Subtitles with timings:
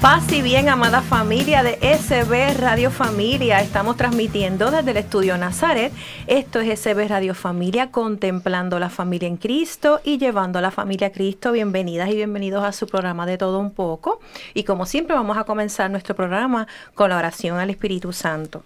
[0.00, 3.60] Paz y bien, amada familia de SB Radio Familia.
[3.60, 5.92] Estamos transmitiendo desde el estudio Nazaret.
[6.26, 11.08] Esto es SB Radio Familia, contemplando la familia en Cristo y llevando a la familia
[11.08, 11.52] a Cristo.
[11.52, 14.20] Bienvenidas y bienvenidos a su programa de todo un poco.
[14.54, 18.64] Y como siempre, vamos a comenzar nuestro programa con la oración al Espíritu Santo.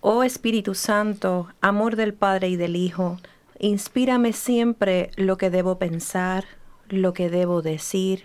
[0.00, 3.18] Oh Espíritu Santo, amor del Padre y del Hijo,
[3.58, 6.46] inspírame siempre lo que debo pensar,
[6.88, 8.24] lo que debo decir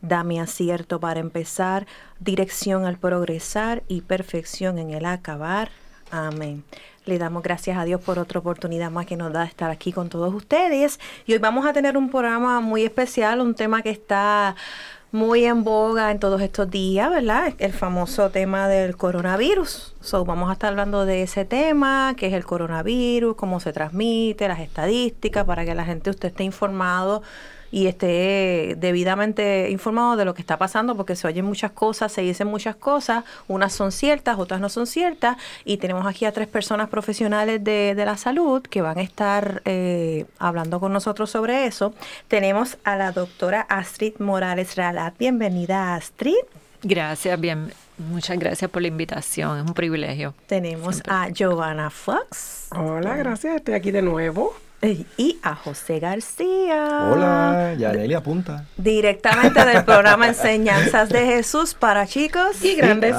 [0.00, 1.86] Dame acierto para empezar,
[2.20, 5.70] dirección al progresar y perfección en el acabar.
[6.10, 6.62] Amén.
[7.04, 10.08] Le damos gracias a Dios por otra oportunidad más que nos da estar aquí con
[10.08, 11.00] todos ustedes.
[11.26, 14.54] Y hoy vamos a tener un programa muy especial, un tema que está
[15.10, 17.54] muy en boga en todos estos días, ¿verdad?
[17.58, 19.94] El famoso tema del coronavirus.
[20.00, 24.46] So, vamos a estar hablando de ese tema, que es el coronavirus, cómo se transmite,
[24.46, 27.22] las estadísticas, para que la gente usted esté informado
[27.70, 32.22] y esté debidamente informado de lo que está pasando, porque se oyen muchas cosas, se
[32.22, 36.48] dicen muchas cosas, unas son ciertas, otras no son ciertas, y tenemos aquí a tres
[36.48, 41.92] personas profesionales de, la salud que van a estar eh, hablando con nosotros sobre eso.
[42.28, 45.18] Tenemos a la doctora Astrid Morales Ralat.
[45.18, 46.36] Bienvenida, Astrid.
[46.82, 47.72] Gracias, bien.
[47.98, 50.32] Muchas gracias por la invitación, es un privilegio.
[50.46, 52.68] Tenemos a Giovanna Fox.
[52.70, 54.54] Hola, gracias, estoy aquí de nuevo.
[54.80, 57.10] Y a José García.
[57.12, 58.64] Hola, Yaneli apunta.
[58.76, 63.16] Directamente del programa Enseñanzas de Jesús para chicos y grandes.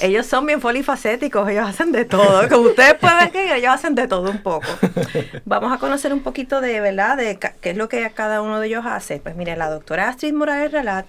[0.00, 2.48] Ellos son bien polifacéticos, ellos hacen de todo.
[2.48, 4.68] Como ustedes pueden ver, ellos hacen de todo un poco.
[5.44, 8.68] Vamos a conocer un poquito de, ¿verdad?, de qué es lo que cada uno de
[8.68, 9.18] ellos hace.
[9.18, 11.06] Pues mire, la doctora Astrid Morales Relat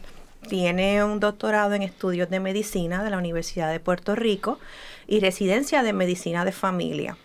[0.49, 4.57] tiene un doctorado en estudios de medicina de la Universidad de Puerto Rico
[5.05, 7.15] y residencia de medicina de familia.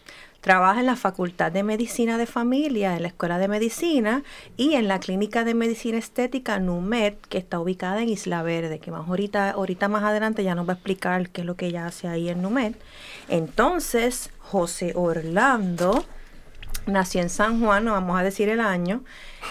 [0.42, 4.24] Trabaja en la Facultad de Medicina de Familia, en la Escuela de Medicina
[4.56, 8.90] y en la Clínica de Medicina Estética NUMED, que está ubicada en Isla Verde, que
[8.90, 11.86] más ahorita, ahorita más adelante ya nos va a explicar qué es lo que ella
[11.86, 12.74] hace ahí en NUMED.
[13.28, 16.04] Entonces, José Orlando
[16.86, 19.02] nació en San Juan, no vamos a decir el año,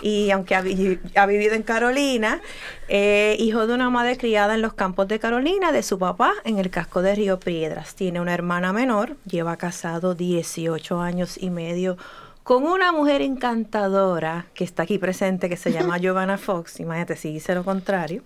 [0.01, 2.41] y aunque ha, vivido en Carolina,
[2.87, 6.57] eh, hijo de una madre criada en los campos de Carolina, de su papá en
[6.57, 7.95] el casco de Río Piedras.
[7.95, 11.97] Tiene una hermana menor, lleva casado 18 años y medio
[12.43, 16.79] con una mujer encantadora que está aquí presente, que se llama Giovanna Fox.
[16.79, 18.23] Imagínate si hice lo contrario.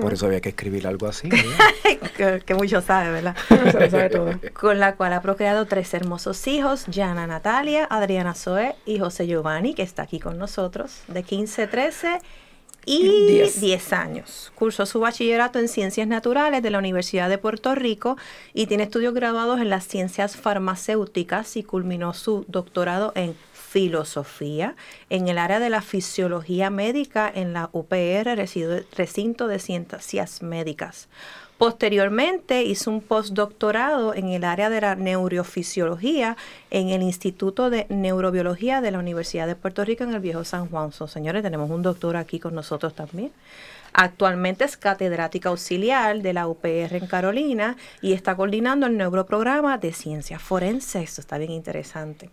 [0.00, 1.28] Por eso había que escribir algo así.
[2.46, 3.36] que, mucho sabe, ¿verdad?
[3.72, 4.30] sabe todo.
[4.52, 9.74] Con la cual ha procreado tres hermosos hijos, Jana Natalia, Adriana Zoe y José Giovanni,
[9.74, 12.20] que está aquí con nosotros, de 15, 13
[12.86, 13.92] y 10.
[13.92, 14.52] años.
[14.54, 18.16] Cursó su bachillerato en Ciencias Naturales de la Universidad de Puerto Rico
[18.54, 23.34] y tiene estudios graduados en las ciencias farmacéuticas y culminó su doctorado en
[23.68, 24.76] filosofía
[25.10, 28.36] en el área de la fisiología médica en la UPR,
[28.96, 31.08] recinto de ciencias médicas.
[31.58, 36.36] Posteriormente hizo un postdoctorado en el área de la neurofisiología
[36.70, 40.68] en el Instituto de Neurobiología de la Universidad de Puerto Rico en el Viejo San
[40.68, 40.92] Juan.
[40.92, 43.32] señores, tenemos un doctor aquí con nosotros también.
[43.98, 49.78] Actualmente es catedrática auxiliar de la UPR en Carolina y está coordinando el nuevo programa
[49.78, 51.02] de ciencias forenses.
[51.02, 52.28] Esto está bien interesante.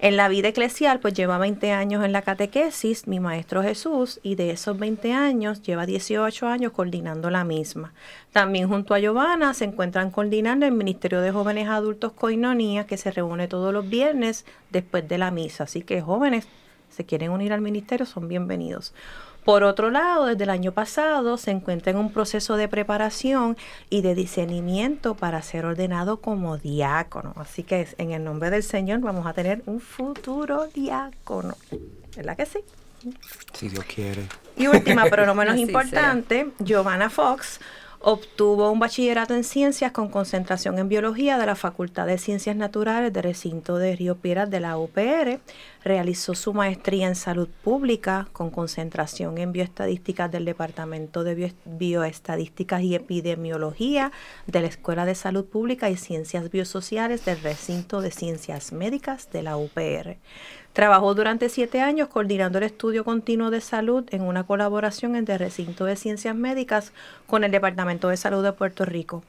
[0.00, 4.34] En la vida eclesial, pues lleva 20 años en la catequesis, mi maestro Jesús, y
[4.34, 7.92] de esos 20 años lleva 18 años coordinando la misma.
[8.32, 13.12] También junto a Giovanna se encuentran coordinando el Ministerio de Jóvenes Adultos Coinonía, que se
[13.12, 15.62] reúne todos los viernes después de la misa.
[15.62, 16.48] Así que jóvenes,
[16.90, 18.92] se quieren unir al ministerio, son bienvenidos.
[19.44, 23.56] Por otro lado, desde el año pasado se encuentra en un proceso de preparación
[23.90, 27.34] y de discernimiento para ser ordenado como diácono.
[27.36, 31.56] Así que en el nombre del Señor vamos a tener un futuro diácono.
[32.16, 32.60] ¿Verdad que sí?
[33.52, 34.26] Si Dios quiere.
[34.56, 37.60] Y última, pero no menos importante, Giovanna Fox
[38.06, 43.14] Obtuvo un bachillerato en ciencias con concentración en biología de la Facultad de Ciencias Naturales
[43.14, 45.40] del recinto de Río Piedras de la UPR.
[45.82, 52.94] Realizó su maestría en salud pública con concentración en bioestadísticas del Departamento de Bioestadísticas y
[52.94, 54.12] Epidemiología
[54.46, 59.42] de la Escuela de Salud Pública y Ciencias Biosociales del Recinto de Ciencias Médicas de
[59.44, 60.18] la UPR.
[60.74, 65.38] Trabajó durante siete años coordinando el estudio continuo de salud en una colaboración entre el
[65.38, 66.92] Recinto de Ciencias Médicas
[67.28, 69.22] con el Departamento de Salud de Puerto Rico.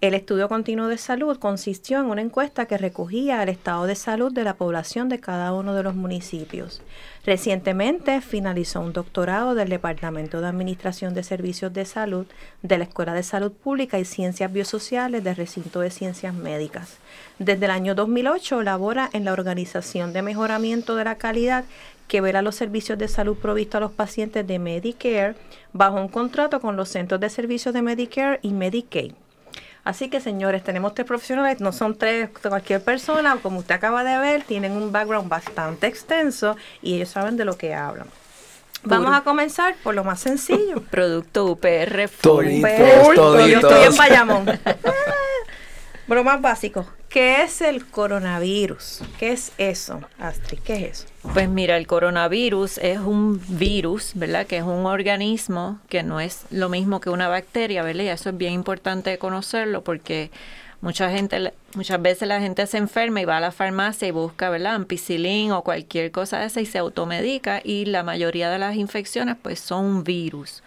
[0.00, 4.32] El estudio continuo de salud consistió en una encuesta que recogía el estado de salud
[4.32, 6.82] de la población de cada uno de los municipios.
[7.26, 12.26] Recientemente finalizó un doctorado del Departamento de Administración de Servicios de Salud
[12.62, 16.98] de la Escuela de Salud Pública y Ciencias Biosociales del Recinto de Ciencias Médicas.
[17.40, 21.64] Desde el año 2008 labora en la Organización de Mejoramiento de la Calidad
[22.06, 25.34] que vela los servicios de salud provistos a los pacientes de Medicare
[25.72, 29.14] bajo un contrato con los centros de servicios de Medicare y Medicaid.
[29.84, 34.18] Así que, señores, tenemos tres profesionales, no son tres cualquier persona, como usted acaba de
[34.18, 38.08] ver, tienen un background bastante extenso y ellos saben de lo que hablan.
[38.84, 40.82] Vamos a comenzar por lo más sencillo.
[40.90, 43.96] Producto UPR Toditos, Yo estoy en.
[43.96, 44.46] Bayamón.
[46.06, 49.02] Por lo más básico, ¿qué es el coronavirus?
[49.18, 50.58] ¿Qué es eso, Astrid?
[50.60, 51.06] ¿Qué es eso?
[51.34, 54.46] Pues mira, el coronavirus es un virus, ¿verdad?
[54.46, 58.04] Que es un organismo que no es lo mismo que una bacteria, ¿verdad?
[58.04, 60.30] Y eso es bien importante conocerlo porque
[60.80, 64.50] mucha gente, muchas veces la gente se enferma y va a la farmacia y busca,
[64.50, 64.74] ¿verdad?
[64.74, 69.36] Ampicilín o cualquier cosa de esa y se automedica y la mayoría de las infecciones
[69.40, 70.62] pues son un virus.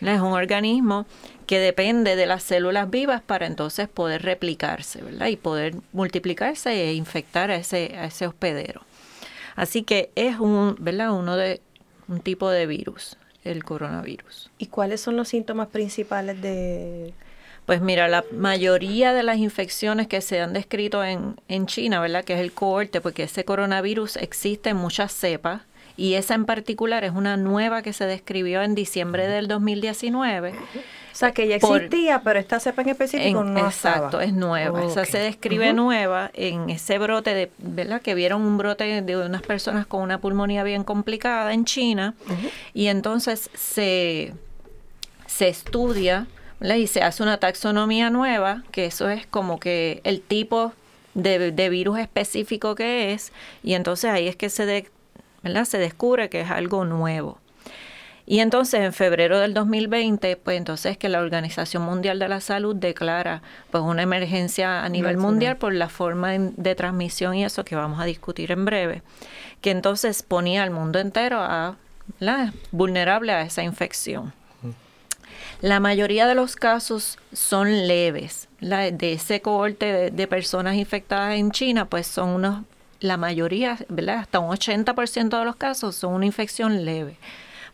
[0.00, 1.06] Es un organismo
[1.46, 5.28] que depende de las células vivas para entonces poder replicarse, ¿verdad?
[5.28, 8.82] Y poder multiplicarse e infectar a ese, a ese hospedero.
[9.56, 11.12] Así que es un, ¿verdad?
[11.12, 11.60] Uno de
[12.08, 14.50] un tipo de virus, el coronavirus.
[14.58, 17.12] ¿Y cuáles son los síntomas principales de...?
[17.64, 22.24] Pues mira, la mayoría de las infecciones que se han descrito en, en China, ¿verdad?
[22.24, 25.62] Que es el cohorte, porque ese coronavirus existe en muchas cepas
[25.96, 30.54] y esa en particular es una nueva que se describió en diciembre del 2019.
[31.16, 34.24] O sea, que ya Por- existía, pero esta cepa en específico En- no exacto, estaba.
[34.24, 34.84] es nueva.
[34.84, 35.06] Esa Ok.
[35.06, 38.02] se describe nueva en ese brote de, ¿verdad?
[38.02, 42.12] Que vieron un brote de unas personas con una pulmonía bien complicada en China
[42.74, 44.34] y entonces se,
[45.26, 46.26] se estudia
[46.60, 46.76] ¿verdad?
[46.76, 50.74] y se hace una taxonomía nueva, que eso es como que el tipo
[51.14, 53.32] de, de virus específico que es
[53.62, 54.90] y entonces ahí es que se, de-
[55.42, 55.64] ¿verdad?
[55.64, 57.38] se descubre que es algo nuevo.
[58.28, 62.40] Y entonces en febrero del 2020, pues entonces es que la Organización Mundial de la
[62.40, 63.40] Salud declara
[63.70, 65.32] pues una emergencia a nivel Nacional.
[65.32, 69.02] mundial por la forma de transmisión y eso que vamos a discutir en breve,
[69.60, 71.76] que entonces ponía al mundo entero a
[72.18, 72.52] ¿verdad?
[72.72, 74.32] vulnerable a esa infección.
[75.60, 78.48] La mayoría de los casos son leves.
[78.58, 82.64] La, de ese cohorte de, de personas infectadas en China, pues son unos,
[83.00, 84.18] la mayoría, ¿verdad?
[84.18, 87.16] Hasta un 80% de los casos son una infección leve.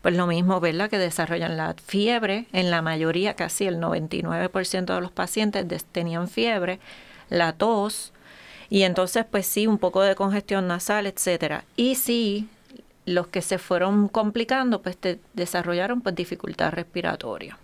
[0.02, 0.90] Pues lo mismo, ¿verdad?
[0.90, 2.46] Que desarrollan la fiebre.
[2.52, 6.80] En la mayoría, casi el 99% de los pacientes tenían fiebre,
[7.30, 8.12] la tos,
[8.72, 11.64] y entonces, pues sí, un poco de congestión nasal, etcétera.
[11.76, 12.48] Y sí,
[13.04, 17.58] los que se fueron complicando, pues te desarrollaron pues dificultad respiratoria.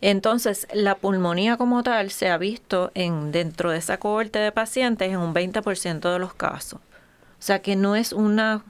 [0.00, 5.08] Entonces, la pulmonía como tal se ha visto en dentro de esa cohorte de pacientes
[5.08, 6.80] en un 20% de los casos.
[6.80, 8.64] O sea que no es una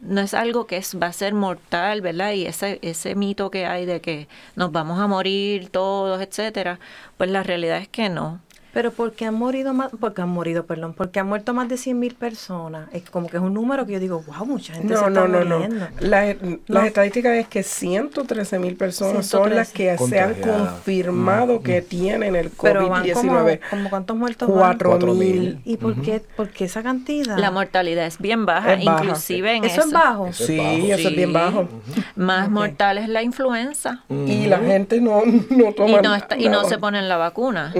[0.00, 2.32] no es algo que es, va a ser mortal, ¿verdad?
[2.32, 6.78] Y ese, ese mito que hay de que nos vamos a morir todos, etcétera,
[7.16, 8.40] pues la realidad es que no.
[8.72, 11.98] Pero porque han morido más, porque han morido, perdón, porque han muerto más de 100
[11.98, 12.88] mil personas.
[12.92, 15.20] Es como que es un número que yo digo, wow, mucha gente se No, está
[15.20, 15.58] no, no, no.
[15.60, 15.86] muriendo.
[16.00, 16.58] La- No.
[16.68, 22.36] Las estadísticas es que 113 mil personas son las que se han confirmado que tienen
[22.36, 23.60] el Pero van como, COVID-19.
[23.70, 24.58] como cuántos muertos van?
[24.58, 25.40] Cuatro Cuatro mil.
[25.40, 25.60] mil.
[25.64, 27.38] ¿Y por qué, por qué esa cantidad?
[27.38, 30.26] La mortalidad es bien baja, Es baja, inclusive en ¿Eso es bajo?
[30.28, 30.76] Eso es Sí, bajo.
[31.00, 31.68] eso es bien bajo.
[32.16, 32.52] Más Ok.
[32.52, 34.04] mortal es la influenza.
[34.08, 37.72] Y la gente no, no toma Y no, está- y no se ponen la vacuna.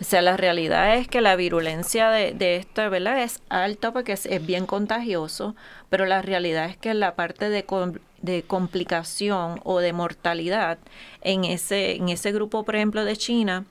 [0.00, 3.22] O sea, la realidad es que la virulencia de, de esto, ¿verdad?
[3.22, 5.54] Es alta porque es, es bien contagioso,
[5.88, 7.64] pero la realidad es que la parte de,
[8.22, 10.78] de complicación o de mortalidad
[11.22, 13.64] en ese, en ese grupo, por ejemplo, de China,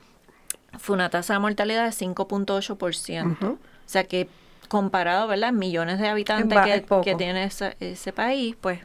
[0.78, 3.38] fue una tasa de mortalidad de 5.8%.
[3.44, 4.28] O sea que
[4.68, 5.52] comparado, ¿verdad?
[5.52, 8.80] Millones de habitantes que, que tiene ese, ese país, pues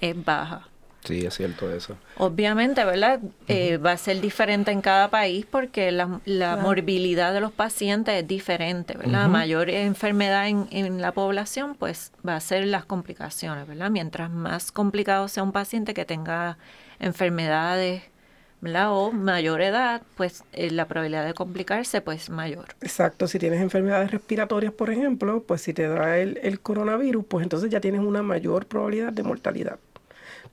[0.00, 0.68] es baja.
[1.04, 1.96] Sí, es cierto eso.
[2.16, 3.20] Obviamente, ¿verdad?
[3.46, 6.62] Eh, va a ser diferente en cada país porque la, la Claro.
[6.62, 9.28] morbilidad de los pacientes es diferente, ¿verdad?
[9.28, 13.90] Mayor enfermedad en, en la población, pues va a ser las complicaciones, ¿verdad?
[13.90, 16.56] Mientras más complicado sea un paciente que tenga
[16.98, 18.02] enfermedades
[18.88, 22.64] o mayor edad, pues eh, la probabilidad de complicarse pues mayor.
[22.80, 27.42] Exacto, si tienes enfermedades respiratorias, por ejemplo, pues si te da el, el coronavirus, pues
[27.42, 29.78] entonces ya tienes una mayor probabilidad de mortalidad.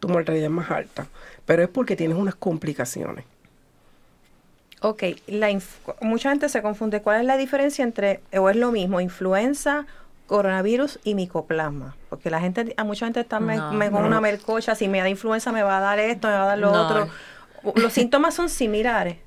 [0.02, 1.08] Tu mortalidad es más alta,
[1.46, 3.24] pero es porque tienes unas complicaciones.
[4.82, 5.48] Ok, la
[6.02, 7.02] mucha gente se confunde.
[7.04, 9.86] ¿Cuál es la diferencia entre, o es lo mismo, influenza,
[10.26, 11.96] coronavirus y micoplasma?
[12.10, 13.58] Porque la gente, a mucha gente está me,
[13.92, 16.48] con una mercocha, si me da influenza me va a dar esto, me va a
[16.48, 17.08] dar lo otro.
[17.76, 19.18] ¿Los síntomas son similares?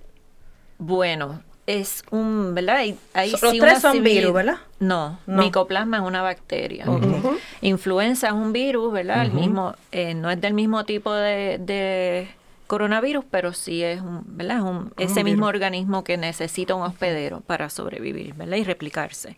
[0.79, 2.85] Bueno, es un, ¿verdad?
[3.31, 4.59] Los tres son virus, ¿verdad?
[4.81, 6.87] No, micoplasma es una bacteria.
[7.61, 9.23] Influenza es un virus, ¿verdad?
[9.23, 12.29] El mismo, eh, no es del mismo tipo de
[12.67, 14.63] coronavirus, pero sí es un, ¿verdad?
[14.63, 18.57] un, ese mismo organismo que necesita un hospedero para sobrevivir ¿verdad?
[18.57, 19.37] y replicarse.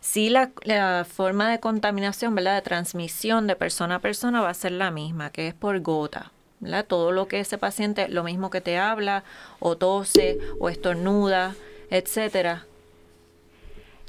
[0.00, 2.54] Sí, la, la, forma de contaminación, ¿verdad?
[2.56, 6.32] de transmisión de persona a persona va a ser la misma, que es por gota.
[6.60, 6.84] ¿Verdad?
[6.86, 9.24] Todo lo que ese paciente, lo mismo que te habla,
[9.60, 11.54] o tose, o estornuda,
[11.90, 12.66] etcétera,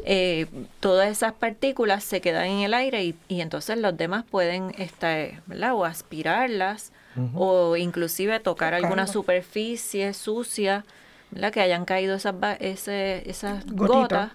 [0.05, 0.47] eh,
[0.79, 5.41] todas esas partículas se quedan en el aire y, y entonces los demás pueden estar,
[5.45, 5.73] ¿verdad?
[5.73, 6.91] o aspirarlas
[7.35, 10.85] o inclusive tocar alguna superficie sucia,
[11.31, 11.51] ¿verdad?
[11.51, 14.31] que hayan caído esas, esas gotas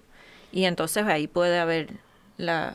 [0.53, 1.95] y entonces ahí puede haber
[2.37, 2.75] la,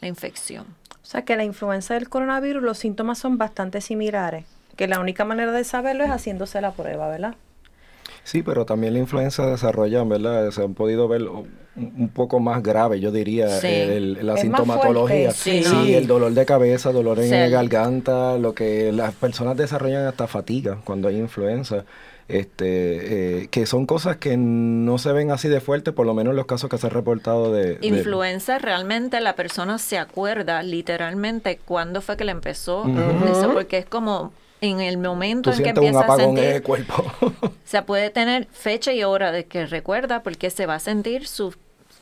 [0.00, 0.66] la infección.
[1.02, 4.44] O sea que la influenza del coronavirus, los síntomas son bastante similares,
[4.76, 7.34] que la única manera de saberlo es haciéndose la prueba, ¿verdad?
[8.24, 10.50] Sí, pero también la influenza desarrolla, ¿verdad?
[10.50, 11.22] Se han podido ver
[11.76, 15.32] un poco más grave, yo diría, la sintomatología.
[15.32, 20.26] sí, el dolor de cabeza, dolor en la garganta, lo que las personas desarrollan hasta
[20.26, 21.84] fatiga cuando hay influenza.
[22.26, 26.30] Este, eh, que son cosas que no se ven así de fuerte, por lo menos
[26.30, 27.76] en los casos que se han reportado de...
[27.82, 32.86] Influenza, realmente la persona se acuerda literalmente cuándo fue que le empezó,
[33.30, 34.32] eso porque es como
[34.64, 37.04] en el momento en que empieza a sentir el cuerpo.
[37.20, 41.26] o sea, puede tener fecha y hora de que recuerda porque se va a sentir
[41.26, 41.54] su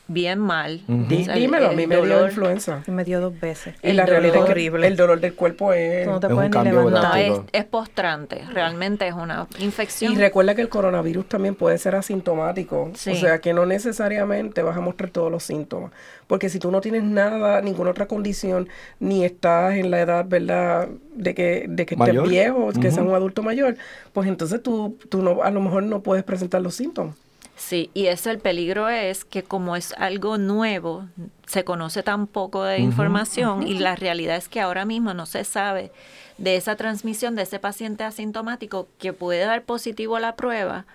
[0.07, 0.81] bien mal.
[0.87, 2.83] dímelo, a mí me dio influenza.
[2.87, 3.75] Me dio dos veces.
[3.81, 4.87] Y la realidad es increíble.
[4.87, 6.05] El dolor del cuerpo es...
[6.05, 7.29] No te puedes ni levantar.
[7.29, 8.43] No, es, postrante.
[8.53, 10.13] Realmente es una infección.
[10.13, 12.91] Y recuerda que el coronavirus también puede ser asintomático.
[12.93, 15.91] O sea, que no necesariamente vas a mostrar todos los síntomas.
[16.27, 18.69] Porque si tú no tienes nada, ninguna otra condición,
[18.99, 23.13] ni estás en la edad, ¿verdad?, de que, de que estés viejo, que seas un
[23.13, 23.75] adulto mayor,
[24.13, 27.15] pues entonces tú, tú no, a lo mejor no puedes presentar los síntomas.
[27.55, 31.07] Sí, y ese el peligro es que como es algo nuevo,
[31.45, 35.43] se conoce tan poco de información y la realidad es que ahora mismo no se
[35.43, 35.91] sabe
[36.37, 40.85] de esa transmisión de ese paciente asintomático que puede dar positivo a la prueba,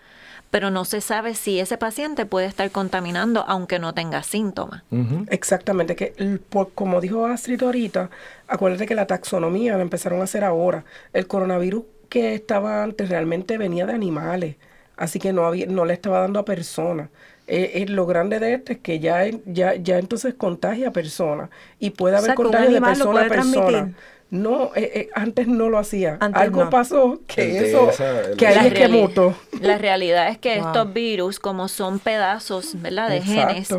[0.50, 4.82] pero no se sabe si ese paciente puede estar contaminando aunque no tenga síntomas.
[5.28, 6.40] Exactamente, que
[6.74, 8.10] como dijo Astrid ahorita,
[8.48, 10.84] acuérdate que la taxonomía la empezaron a hacer ahora.
[11.12, 14.56] El coronavirus que estaba antes realmente venía de animales,
[14.98, 17.08] así que no, había, no le estaba dando a personas.
[17.46, 21.48] Eh, eh, lo grande de esto es que ya, ya, ya entonces contagia a personas
[21.78, 23.94] y puede haber contagio de persona a persona.
[24.30, 26.18] No, eh, eh, antes no lo hacía.
[26.20, 27.90] Algo pasó que eso,
[28.36, 29.34] que ahí es que mutó.
[29.60, 33.08] La realidad es que estos virus, como son pedazos, ¿verdad?
[33.08, 33.70] De genes,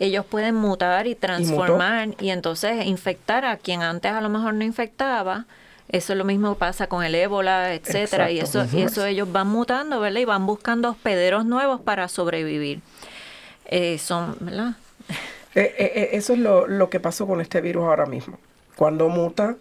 [0.00, 4.64] ellos pueden mutar y transformar y, entonces infectar a quien antes a lo mejor no
[4.64, 5.46] infectaba.
[5.92, 9.48] Eso es lo mismo pasa con el ébola, etcétera, y eso, y eso ellos van
[9.48, 10.20] mutando, ¿verdad?
[10.20, 12.80] Y van buscando hospederos nuevos para sobrevivir.
[13.66, 14.76] Eh, son, ¿verdad?
[15.54, 18.38] eso es lo, lo que pasó con este virus ahora mismo.
[18.74, 19.56] Cuando muta,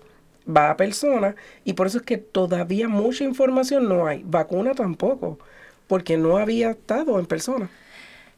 [0.47, 1.35] va a personas
[1.65, 4.23] y por eso es que todavía mucha información no hay.
[4.25, 5.37] Vacuna tampoco,
[5.87, 7.69] porque no había estado en persona.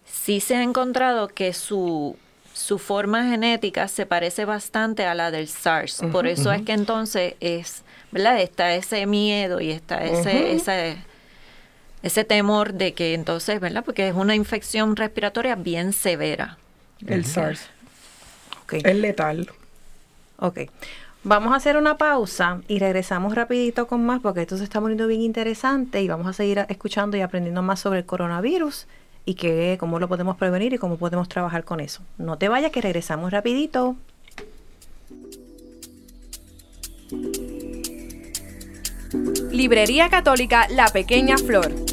[0.05, 2.17] Sí se ha encontrado que su,
[2.53, 6.01] su forma genética se parece bastante a la del SARS.
[6.11, 8.39] por eso es que entonces es, ¿verdad?
[8.39, 10.97] Está ese miedo y está ese, ese,
[12.03, 13.83] ese temor de que entonces, ¿verdad?
[13.83, 16.57] Porque es una infección respiratoria bien severa.
[17.07, 17.69] El SARS.
[18.71, 19.51] Es letal.
[20.37, 20.61] Ok.
[21.23, 25.07] Vamos a hacer una pausa y regresamos rapidito con más porque esto se está poniendo
[25.07, 28.87] bien interesante y vamos a seguir escuchando y aprendiendo más sobre el coronavirus
[29.25, 32.01] y que, cómo lo podemos prevenir y cómo podemos trabajar con eso.
[32.17, 33.95] No te vayas que regresamos rapidito.
[39.51, 41.92] Librería Católica La Pequeña Flor.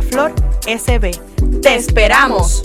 [0.00, 0.32] Flor
[0.66, 1.10] SB.
[1.60, 2.62] ¡Te esperamos!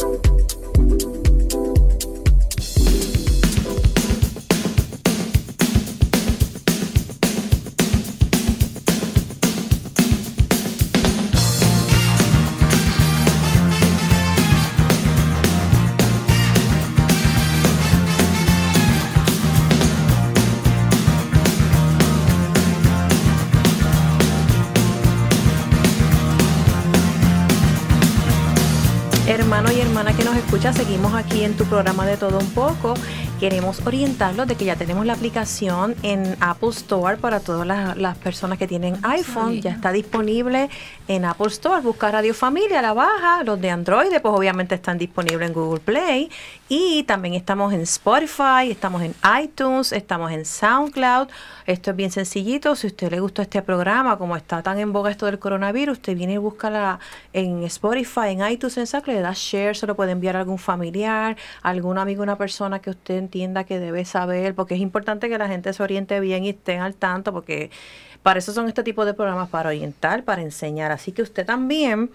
[30.74, 32.94] Seguimos aquí en tu programa de todo un poco.
[33.40, 38.58] Queremos orientarlos de que ya tenemos la aplicación en Apple Store para todas las, personas
[38.58, 39.62] que tienen iPhone.
[39.62, 40.72] Ya está disponible
[41.08, 41.84] en Apple Store.
[41.84, 43.44] Busca Radio Familia, la baja.
[43.44, 46.32] Los de Android, pues obviamente están disponibles en Google Play.
[46.68, 51.28] Y también estamos en Spotify, estamos en iTunes, estamos en SoundCloud.
[51.68, 52.76] Esto es bien sencillito.
[52.76, 56.00] Si a usted le gustó este programa, como está tan en boga esto del coronavirus,
[56.00, 57.00] usted viene y busca
[57.34, 60.58] en Spotify, en iTunes, en SoundCloud, le da share, se lo puede enviar a algún
[60.58, 65.38] familiar, algún amigo, una persona que usted entienda que debe saber, porque es importante que
[65.38, 67.70] la gente se oriente bien y estén al tanto, porque
[68.24, 70.92] para eso son este tipo de programas, para orientar, para enseñar.
[70.92, 72.10] Así que usted también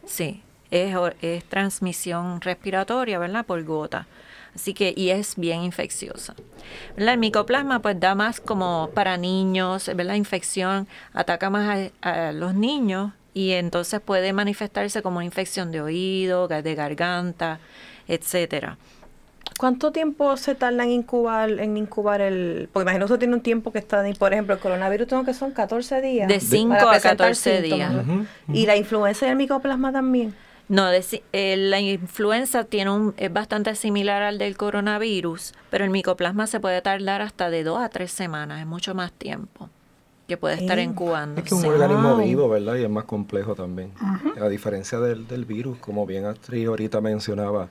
[0.05, 3.47] Sí, es, es transmisión respiratoria, ¿verdad?
[3.47, 4.07] Por gota.
[4.57, 6.35] Así que, y es bien infecciosa.
[6.97, 13.13] El micoplasma pues da más como para niños, la infección ataca más a, los niños
[13.35, 17.61] y entonces puede manifestarse como una infección de oído, de garganta,
[18.09, 18.79] etcétera.
[19.59, 22.71] ¿Cuánto tiempo se tarda en incubar, en incubar el...?
[22.73, 24.03] Porque imagino que tiene un tiempo que está...
[24.19, 26.29] Por ejemplo, el coronavirus tengo que son 14 días.
[26.29, 27.93] De 5 a 14 días.
[28.55, 30.35] Y la influenza y el micoplasma también.
[30.69, 36.47] No, eh, la influenza tiene un, es bastante similar al del coronavirus, pero el micoplasma
[36.47, 39.71] se puede tardar hasta de dos a tres semanas, es mucho más tiempo
[40.27, 41.41] que puede estar incubando.
[41.41, 42.75] Es que es un organismo vivo, ¿verdad?
[42.77, 43.93] Y es más complejo también.
[44.41, 47.69] A diferencia del, del, virus, como bien Astrid ahorita mencionaba,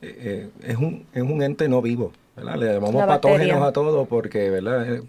[0.00, 2.54] eh, eh, es, un, es un ente no vivo, ¿verdad?
[2.56, 5.00] Le llamamos patógenos a todo porque, ¿verdad?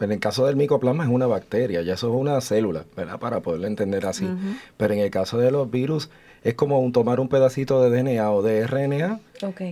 [0.00, 3.18] en el caso del micoplasma es una bacteria, ya eso es una célula, ¿verdad?
[3.18, 4.28] Para poderlo entender así.
[4.76, 6.10] Pero en el caso de los virus,
[6.44, 9.18] es como un, tomar un pedacito de DNA o de RNA,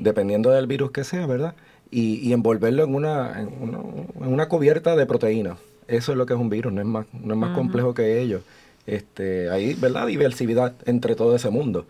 [0.00, 1.54] dependiendo del virus que sea, ¿verdad?
[1.90, 5.58] Y, envolverlo en una, en una, cubierta de proteínas.
[5.87, 8.20] Eso es lo que es un virus, no es más, no es más complejo que
[8.20, 8.40] ello.
[8.87, 10.06] Este, hay, ¿verdad?
[10.06, 11.85] Diversidad entre todo ese mundo.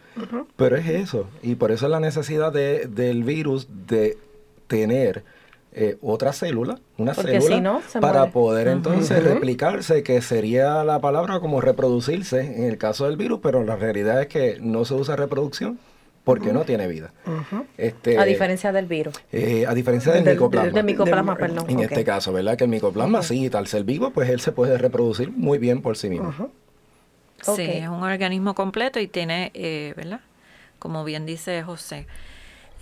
[0.57, 1.29] Pero es eso.
[1.42, 4.18] Y por eso es la necesidad de, del virus de
[4.66, 5.23] tener
[5.75, 12.41] eh, otra célula, una célula, para poder entonces replicarse, que sería la palabra como reproducirse
[12.59, 15.79] en el caso del virus, pero la realidad es que no se usa reproducción
[16.25, 17.13] porque no tiene vida.
[17.77, 19.15] este, a diferencia del virus.
[19.33, 20.25] Eh, a diferencia del,
[20.85, 21.37] micoplasma.
[21.37, 21.65] perdón.
[21.69, 22.57] En este caso, ¿verdad?
[22.57, 25.97] Que el micoplasma, sí, tal ser vivo, pues él se puede reproducir muy bien por
[25.97, 26.33] sí mismo.
[27.41, 30.21] Sí, es un organismo completo y tiene, eh, ¿verdad?
[30.79, 32.07] Como bien dice José,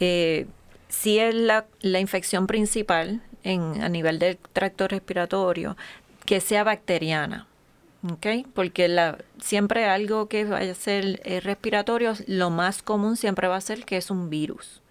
[0.01, 0.47] eh,
[0.91, 5.77] si es la, infección principal en, a nivel del tracto respiratorio,
[6.27, 7.47] que sea bacteriana.
[8.13, 8.45] ¿okay?
[8.55, 13.57] Porque la, siempre algo que vaya a ser eh, respiratorio, lo más común siempre va
[13.57, 14.83] a ser que es un virus.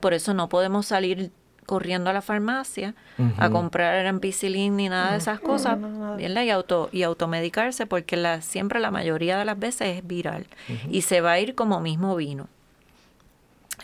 [0.00, 1.30] Por eso no podemos salir
[1.64, 2.94] corriendo a la farmacia
[3.36, 5.78] a comprar ampicilina ni nada de esas cosas
[6.18, 10.46] Y, auto, y automedicarse porque la, siempre la mayoría de las veces es viral
[10.90, 12.48] y se va a ir como mismo vino.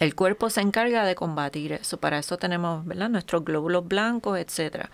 [0.00, 1.98] El cuerpo se encarga de combatir eso.
[1.98, 3.08] Para eso tenemos ¿verdad?
[3.08, 4.90] nuestros glóbulos blancos, etcétera.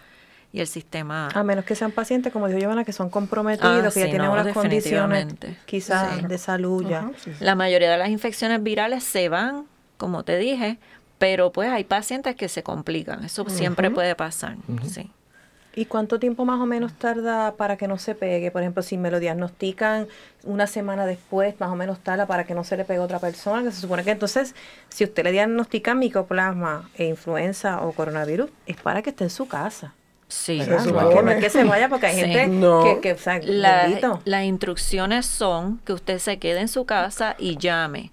[0.52, 1.28] Y el sistema.
[1.32, 4.28] A menos que sean pacientes, como dijo Giovanna, que son comprometidos, ah, que ya tienen
[4.30, 5.28] unas condiciones
[5.64, 7.10] quizás de salud ya.
[7.38, 10.78] La mayoría de las infecciones virales se van, como te dije,
[11.18, 13.24] pero pues hay pacientes que se complican.
[13.24, 14.56] Eso siempre puede pasar.
[14.88, 15.10] Sí.
[15.74, 18.50] ¿Y cuánto tiempo más o menos tarda para que no se pegue?
[18.50, 20.08] Por ejemplo, si me lo diagnostican
[20.42, 23.20] una semana después, más o menos tarda para que no se le pegue a otra
[23.20, 24.54] persona, que se supone que entonces,
[24.88, 29.46] si usted le diagnostica micoplasma e influenza o coronavirus, es para que esté en su
[29.46, 29.94] casa.
[30.26, 32.48] Sí, no, es que se vaya porque hay gente
[33.02, 33.16] que,
[34.24, 38.12] las instrucciones son que usted se quede en su casa y llame.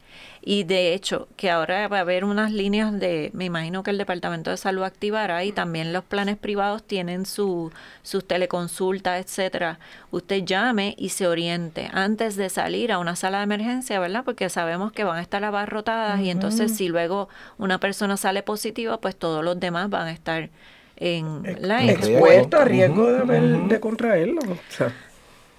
[0.50, 3.98] Y de hecho, que ahora va a haber unas líneas de, me imagino que el
[3.98, 7.70] Departamento de Salud activará y también los planes privados tienen su,
[8.02, 9.78] sus teleconsultas, etcétera.
[10.10, 14.24] Usted llame y se oriente antes de salir a una sala de emergencia, ¿verdad?
[14.24, 19.02] Porque sabemos que van a estar abarrotadas y entonces si luego una persona sale positiva,
[19.02, 20.50] pues todos los demás van a estar
[20.96, 24.40] en la expuesto a riesgo de, de contraerlo.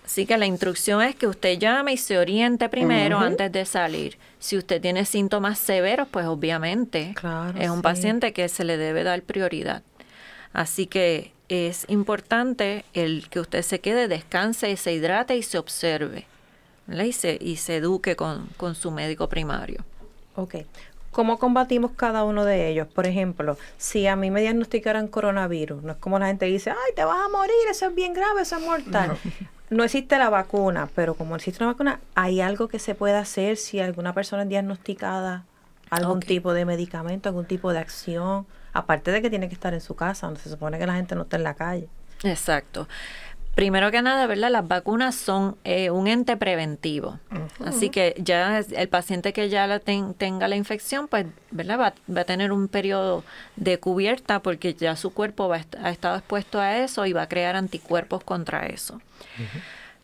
[0.08, 4.16] Así que la instrucción es que usted llame y se oriente primero antes de salir.
[4.38, 7.14] Si usted tiene síntomas severos, pues obviamente
[7.58, 9.82] es un paciente que se le debe dar prioridad.
[10.54, 15.58] Así que es importante el que usted se quede, descanse, y se hidrate y se
[15.58, 16.24] observe.
[16.90, 19.84] Y se, y se eduque con, con su médico primario.
[20.36, 20.54] Ok.
[21.10, 22.88] ¿Cómo combatimos cada uno de ellos?
[22.88, 26.94] Por ejemplo, si a mí me diagnosticaran coronavirus, no es como la gente dice, ay,
[26.96, 29.18] te vas a morir, eso es bien grave, eso es mortal no
[29.84, 33.80] existe la vacuna, pero como existe una vacuna, ¿hay algo que se puede hacer si
[33.80, 35.44] alguna persona es diagnosticada
[35.90, 38.46] algún tipo de medicamento, algún tipo de acción?
[38.72, 41.14] Aparte de que tiene que estar en su casa, donde se supone que la gente
[41.14, 41.88] no está en la calle.
[42.22, 42.88] Exacto.
[43.58, 44.52] Primero que nada, ¿verdad?
[44.52, 47.18] Las vacunas son eh, un ente preventivo.
[47.58, 51.92] Así que ya el paciente que ya la tenga la infección, pues, ¿verdad?
[52.08, 53.24] Va, a tener un periodo
[53.56, 57.28] de cubierta porque ya su cuerpo va, ha estado expuesto a eso y va a
[57.28, 59.00] crear anticuerpos contra eso.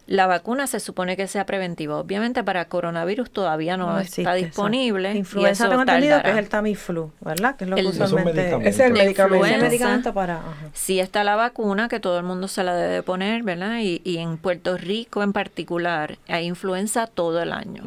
[0.07, 1.97] La vacuna se supone que sea preventiva.
[1.97, 5.15] Obviamente para coronavirus todavía no, está disponible.
[5.15, 7.57] Influenza tengo entendido que es el Tamiflu, ¿verdad?
[7.57, 10.13] Que es lo que usualmente es el medicamento.
[10.13, 10.41] para...
[10.73, 13.79] Sí está la vacuna que todo el mundo se la debe poner, ¿verdad?
[13.81, 17.83] Y, y en Puerto Rico en particular hay influenza todo el año.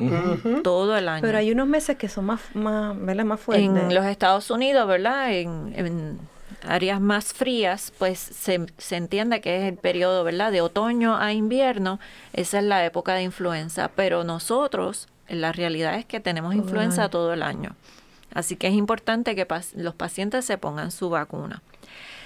[0.63, 1.21] Todo el año.
[1.21, 3.25] Pero hay unos meses que son más, más, ¿verdad?
[3.25, 3.65] más fuertes.
[3.65, 5.32] En los Estados Unidos, ¿verdad?
[5.32, 6.19] en
[6.65, 10.52] áreas más frías, pues se, se, entiende que es el periodo, ¿verdad?
[10.52, 12.00] De otoño a invierno,
[12.34, 17.34] esa es la época de influenza, pero nosotros, la realidad es que tenemos influenza todo
[17.34, 17.76] el año.
[18.34, 21.62] Así que es importante que los pacientes se pongan su vacuna.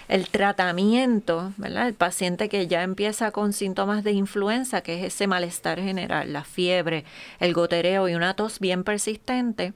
[0.08, 1.88] El tratamiento, ¿verdad?
[1.88, 6.44] El paciente que ya empieza con síntomas de influenza, que es ese malestar general, la
[6.44, 7.06] fiebre,
[7.40, 9.74] el gotereo y una tos bien persistente,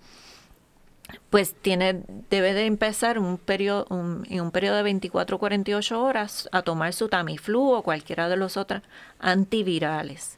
[1.30, 3.88] pues tiene, debe de empezar un periodo,
[4.30, 8.58] en un periodo de 24 48 horas a tomar su Tamiflu o cualquiera de los
[8.58, 8.82] otros
[9.20, 10.38] antivirales.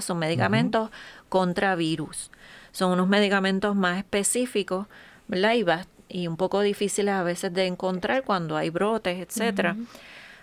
[0.00, 0.90] Son medicamentos
[1.28, 2.30] contra virus.
[2.70, 4.86] Son unos medicamentos más específicos
[5.28, 5.86] ¿verdad?
[6.08, 9.76] Y, un poco difíciles a veces de encontrar cuando hay brotes, etcétera.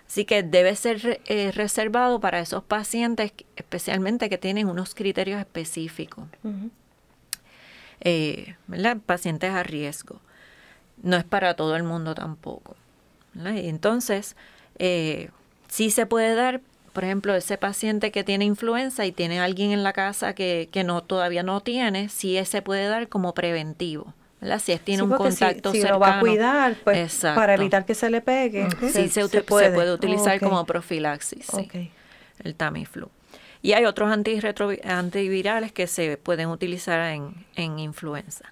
[0.06, 6.24] Así que debe ser eh, reservado para esos pacientes, especialmente que tienen unos criterios específicos
[8.00, 8.56] eh,
[9.06, 10.20] pacientes a riesgo.
[11.02, 12.76] No es para todo el mundo tampoco.
[13.44, 14.36] Entonces,
[14.78, 15.30] eh,
[15.68, 16.60] sí se puede dar,
[16.92, 20.84] por ejemplo, ese paciente que tiene influenza y tiene alguien en la casa que, que
[20.84, 24.14] no todavía no tiene, sí se puede dar como preventivo.
[24.58, 25.98] Si tiene un contacto si, cercano.
[25.98, 28.68] lo va a cuidar, pues para evitar que se le pegue.
[28.90, 29.92] Sí, se, puede.
[29.92, 31.46] utilizar como profilaxis,
[32.42, 33.10] el Tamiflu.
[33.62, 38.46] Y hay otros antivirales que se pueden utilizar en, influenza.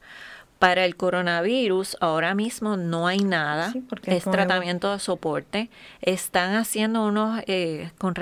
[0.58, 3.72] Para el coronavirus, ahora mismo no hay nada,
[4.04, 5.70] es tratamiento de soporte.
[6.02, 8.14] Están haciendo unos eh, con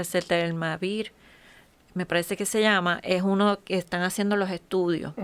[0.55, 1.12] Mavir,
[1.96, 5.14] me parece que se llama, es uno que están haciendo los estudios,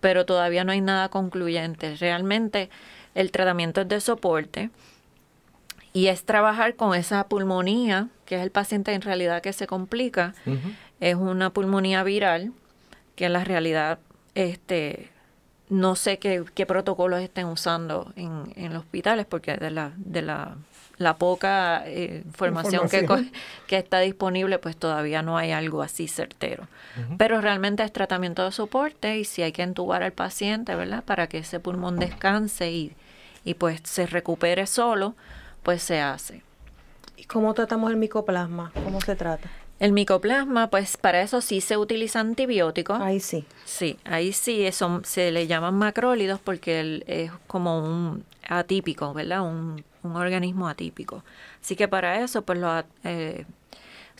[0.00, 1.96] pero todavía no hay nada concluyente.
[1.96, 2.70] Realmente
[3.14, 4.70] el tratamiento es de soporte
[5.92, 10.34] y es trabajar con esa pulmonía, que es el paciente en realidad que se complica,
[11.04, 12.52] es una pulmonía viral,
[13.14, 13.98] que en la realidad
[14.34, 15.10] este,
[15.68, 20.22] no sé qué, qué protocolos estén usando en, en, los hospitales, porque de la, de
[20.22, 20.56] la,
[20.96, 23.06] la poca eh, información, Que,
[23.66, 26.68] que, está disponible, pues todavía no hay algo así certero.
[27.18, 31.04] Pero realmente es tratamiento de soporte y si hay que entubar al paciente, ¿verdad?
[31.04, 32.92] Para que ese pulmón descanse y,
[33.44, 35.16] y pues se recupere solo,
[35.62, 36.42] pues se hace.
[37.18, 38.72] ¿Y cómo tratamos el micoplasma?
[38.84, 39.50] ¿Cómo se trata?
[39.80, 43.00] El micoplasma, pues para eso sí se utiliza antibióticos.
[43.00, 43.44] Ahí sí.
[43.64, 49.42] Sí, ahí sí son, se le llaman macrólidos porque es como un atípico, ¿verdad?
[49.42, 51.24] Un, organismo atípico.
[51.62, 53.46] Así que para eso, pues lo, eh,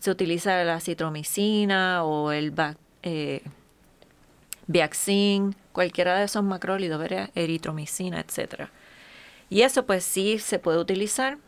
[0.00, 2.54] se utiliza la citromicina o el
[3.02, 3.42] eh,
[5.72, 7.30] cualquiera de esos macrólidos, ¿verdad?
[7.34, 8.70] Eritromicina, etcétera.
[9.50, 11.38] Y eso pues sí se puede utilizar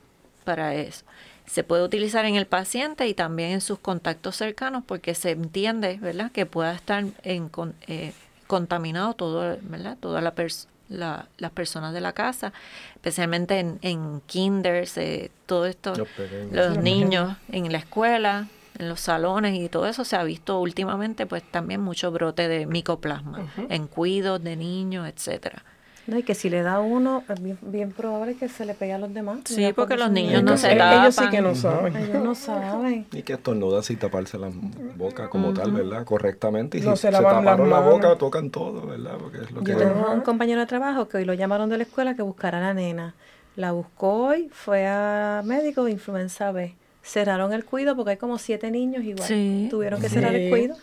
[0.45, 1.05] para eso.
[1.47, 5.99] Se puede utilizar en el paciente y también en sus contactos cercanos porque se entiende,
[6.01, 7.51] ¿verdad?, que pueda estar en,
[7.87, 8.13] eh,
[8.47, 10.35] contaminado todo, ¿verdad?, toda la,
[11.39, 12.53] las personas de la casa,
[12.95, 15.95] especialmente en, en kinders, eh, todo esto,
[16.51, 21.27] los, niños en la escuela, en los salones y todo eso se ha visto últimamente,
[21.27, 25.65] pues también mucho brote de micoplasma en cuidos de niños, etcétera.
[26.07, 28.99] No, y que si le da uno, es bien, probable que se le pegue a
[28.99, 29.40] los demás.
[29.45, 31.01] Sí, porque los niños no se tapan.
[31.03, 31.97] Ellos sí que no saben.
[31.97, 33.07] Ellos no saben.
[33.12, 34.51] Y que estornudan sin taparse la
[34.97, 36.05] boca como tal, ¿verdad?
[36.05, 36.79] Correctamente.
[36.79, 39.16] Y si se, taparon la boca, tocan todo, ¿verdad?
[39.19, 41.83] Porque es lo Yo tengo un compañero de trabajo que hoy lo llamaron de la
[41.83, 43.14] escuela que buscara a la nena.
[43.57, 46.75] La buscó hoy, fue a médico de influenza B.
[47.03, 49.69] Cerraron el cuido porque hay como siete niños igual.
[49.71, 50.77] Tuvieron que cerrar el cuido.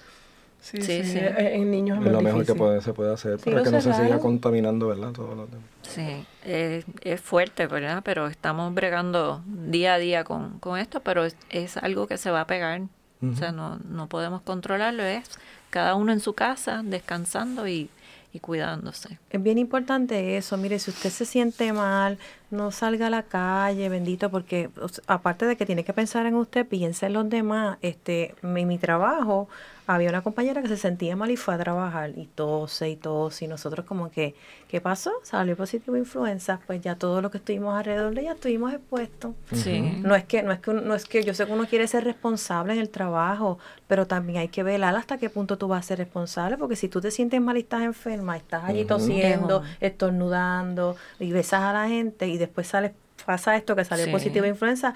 [0.63, 1.19] Sí, sí, sí.
[1.19, 4.17] En niños es, lo mejor que puede, se puede hacer para que no se siga
[4.17, 5.12] contaminando, ¿verdad?
[5.12, 5.65] Todos los demás.
[5.82, 8.02] Sí, es, es, fuerte, ¿verdad?
[8.06, 12.41] Pero estamos bregando día a día con, con esto, pero es, algo que se va
[12.41, 12.82] a pegar.
[13.21, 15.04] O sea, no, no podemos controlarlo.
[15.04, 15.30] Es
[15.69, 17.89] cada uno en su casa, descansando y,
[18.34, 19.19] y cuidándose.
[19.30, 20.58] Es bien importante eso.
[20.58, 22.17] Mire, si usted se siente mal,
[22.52, 24.69] no salga a la calle, bendito, porque
[25.08, 27.78] aparte de que tiene que pensar en usted, piensa en los demás.
[27.82, 29.49] Este, mi, mi trabajo
[29.87, 33.45] había una compañera que se sentía mal y fue a trabajar y tose y tose
[33.45, 34.35] y nosotros como que,
[34.67, 35.11] ¿qué pasó?
[35.23, 39.33] Salió positivo influenza, pues ya todo lo que estuvimos alrededor de ella estuvimos expuestos.
[39.51, 39.81] Sí.
[40.01, 42.03] No es que no es que no es que yo sé que uno quiere ser
[42.03, 45.87] responsable en el trabajo, pero también hay que velar hasta qué punto tú vas a
[45.87, 50.95] ser responsable, porque si tú te sientes mal y estás enferma, estás allí tosiendo, estornudando
[51.19, 52.91] y besas a la gente y después sales
[53.25, 54.93] pasa esto que salió positivo influenza,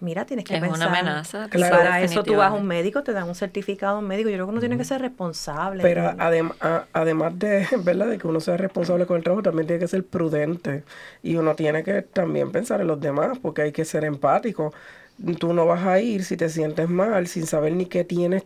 [0.00, 0.88] mira, tienes que es pensar.
[0.88, 1.48] una amenaza.
[1.50, 4.28] para eso tú vas a un médico, te dan un certificado médico.
[4.28, 5.82] Yo creo que uno tiene que ser responsable.
[5.82, 8.08] Pero además de, ¿verdad?
[8.08, 10.84] de que uno sea responsable con el trabajo, también tiene que ser prudente.
[11.22, 14.72] Y uno tiene que también pensar en los demás, porque hay que ser empático.
[15.38, 18.44] Tú no vas a ir si te sientes mal, sin saber ni qué tienes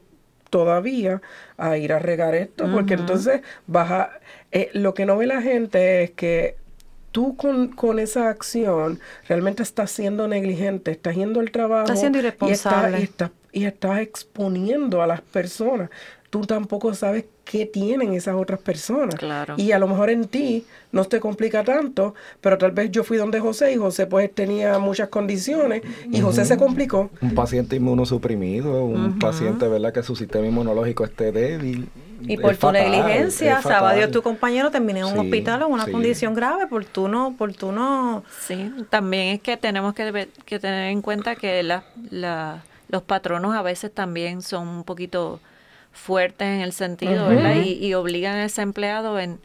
[0.49, 1.23] todavía
[1.57, 4.11] a ir a regar esto, porque entonces vas a...
[4.53, 6.57] Eh, lo que no ve la gente es que
[7.12, 8.98] tú con, con, esa acción
[9.29, 11.85] realmente estás siendo negligente, estás yendo al trabajo.
[11.85, 13.01] Estás siendo irresponsable.
[13.01, 15.90] Y estás, y, estás, exponiendo a las personas.
[16.31, 19.16] Tú tampoco sabes qué tienen esas otras personas.
[19.16, 19.55] Claro.
[19.59, 23.18] Y a lo mejor en ti no te complica tanto, pero tal vez yo fui
[23.18, 27.11] donde José y José pues tenía muchas condiciones y José se complicó.
[27.20, 29.92] Un paciente inmunosuprimido, un paciente, ¿verdad?
[29.92, 31.90] Que su sistema inmunológico esté débil
[32.27, 36.67] y por tu negligencia, sabe tu compañero terminé en un hospital en una condición grave
[36.67, 38.25] por tu no, por tu no.
[38.41, 43.55] Sí, también es que tenemos que, que tener en cuenta que la, la, los patronos
[43.55, 45.41] a veces también son un poquito
[45.93, 47.57] fuertes en el sentido, ¿verdad?
[47.65, 49.39] Y, obligan a ese empleado en,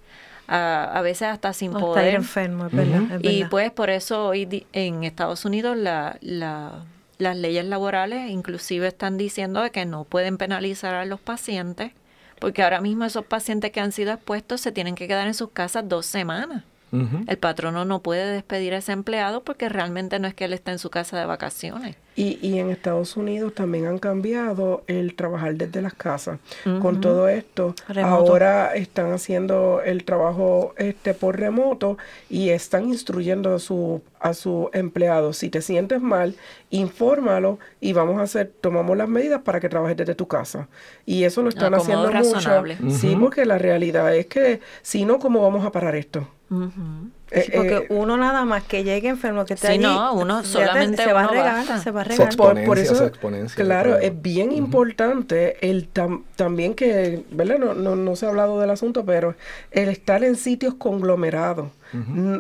[0.48, 2.16] a, a veces hasta sin poder.
[2.16, 6.86] enfermo, es verdad, Y pues por eso hoy en Estados Unidos la, la,
[7.18, 11.92] las leyes laborales inclusive están diciendo de que no pueden penalizar a los pacientes
[12.40, 15.52] porque ahora mismo esos pacientes que han sido expuestos se tienen que quedar en sus
[15.52, 16.64] casas dos semanas.
[16.92, 20.72] El patrono no puede despedir a ese empleado porque realmente no es que él esté
[20.72, 21.96] en su casa de vacaciones.
[22.16, 26.40] Y, y en Estados Unidos también han cambiado el trabajar desde las casas.
[26.82, 31.98] Con todo esto, ahora están haciendo el trabajo este por remoto
[32.30, 35.34] y están instruyendo a su a su empleado.
[35.34, 36.36] Si te sientes mal,
[36.70, 40.68] infórmalo y vamos a hacer, tomamos las medidas para que trabajes desde tu casa.
[41.06, 42.64] Y eso lo están haciendo mucho.
[42.90, 46.28] Sí, porque la realidad es que si no, ¿cómo vamos a parar esto?
[46.50, 51.04] Eh, porque eh, uno nada más que llegue enfermo que esté sí, no, uno solamente
[51.04, 52.36] se, va a regar, se va a regar.
[52.38, 53.12] Por, eso,
[53.54, 55.90] claro, es bien importante el
[56.38, 57.58] también que, ¿verdad?
[57.58, 59.36] No, no, no, se ha hablado del asunto, pero
[59.72, 61.70] el estar en sitios conglomerados.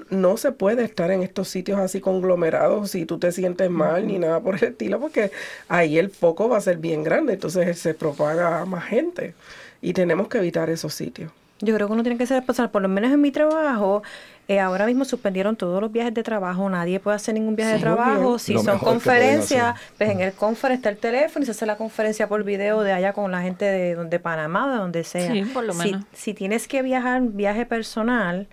[0.09, 4.19] No se puede estar en estos sitios así conglomerados si tú te sientes mal ni
[4.19, 5.31] nada por el estilo, porque
[5.67, 9.35] ahí el foco va a ser bien grande, entonces se propaga a más gente
[9.81, 11.31] y tenemos que evitar esos sitios.
[11.59, 14.03] Yo creo que uno tiene que ser responsable, por lo menos en mi trabajo,
[14.47, 17.79] eh, ahora mismo suspendieron todos los viajes de trabajo, nadie puede hacer ningún viaje de
[17.79, 21.75] trabajo, si son conferencias, pues en el confer está el teléfono y se hace la
[21.75, 25.31] conferencia por video de allá con la gente de, de Panamá de donde sea.
[25.31, 26.03] Sí, por lo menos.
[26.13, 28.47] Si, tienes que viajar, viaje personal,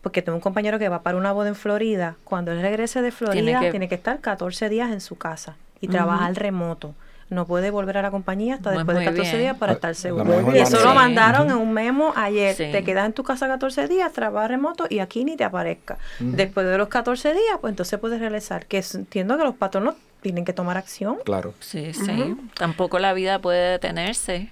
[0.00, 3.12] porque tengo un compañero que va para una boda en Florida, cuando él regrese de
[3.12, 6.94] Florida tiene que, estar 14 días en su casa y trabajar remoto
[7.28, 10.54] no puede volver a la compañía hasta pues después de 14 días para estar seguro.
[10.54, 12.54] Y eso lo mandaron en un memo ayer.
[12.56, 15.98] Te quedas en tu casa 14 días, trabaja remoto y aquí ni te aparezca.
[16.20, 18.66] Después de los 14 días, pues entonces puedes realizar.
[18.66, 21.18] Que entiendo que los patronos tienen que tomar acción.
[21.24, 21.54] Claro.
[21.60, 22.36] Sí, sí.
[22.54, 24.50] Tampoco la vida puede detenerse.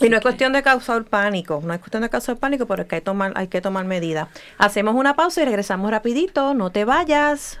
[0.00, 2.88] y no es cuestión de causar pánico, no es cuestión de causar pánico, pero hay
[2.88, 4.28] que tomar, hay que tomar medidas.
[4.58, 7.60] Hacemos una pausa y regresamos rapidito, no te vayas.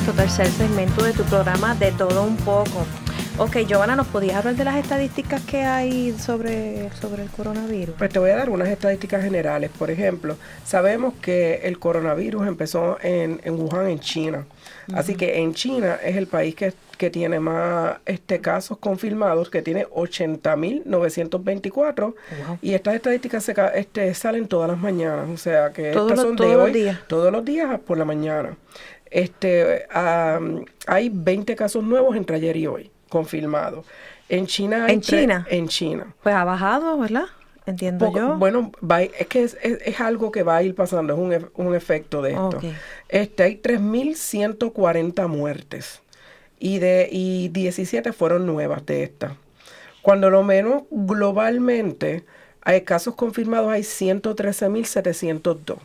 [0.00, 2.86] Tercer segmento de tu programa De Todo Un Poco.
[3.38, 7.94] Ok, Giovanna, ¿nos podías hablar de las estadísticas que hay sobre, sobre el coronavirus?
[7.96, 9.70] Pues te voy a dar unas estadísticas generales.
[9.78, 14.44] Por ejemplo, sabemos que el coronavirus empezó en, Wuhan, en China.
[14.94, 16.74] Así que en China es el país que,
[17.10, 22.14] tiene más este, casos confirmados, que tiene 80.924.
[22.60, 25.28] Y estas estadísticas se, este, salen todas las mañanas.
[25.30, 27.00] O sea que estas son de hoy, días.
[27.08, 28.56] todos los días por la mañana.
[29.12, 29.86] Este,
[30.86, 33.84] hay 20 casos nuevos entre ayer y hoy, confirmados.
[34.28, 35.46] En China ¿En China?
[35.50, 36.14] En China.
[36.22, 37.26] Pues ha bajado, ¿verdad?
[37.66, 38.38] Entiendo yo.
[38.38, 38.72] Bueno,
[39.18, 42.60] es que es, algo que va a ir pasando, es un, un efecto de esto.
[43.10, 46.00] Este, hay 3.140 muertes
[46.58, 49.32] y, de, y 17 fueron nuevas de estas.
[50.00, 52.24] Cuando lo menos globalmente
[52.62, 55.76] hay casos confirmados, hay 113.702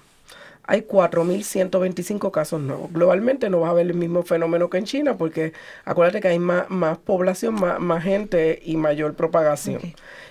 [0.67, 2.91] hay 4.125 casos nuevos.
[2.91, 5.53] Globalmente no vas a ver el mismo fenómeno que en China porque
[5.85, 9.81] acuérdate que hay más, más población, más, gente y mayor propagación.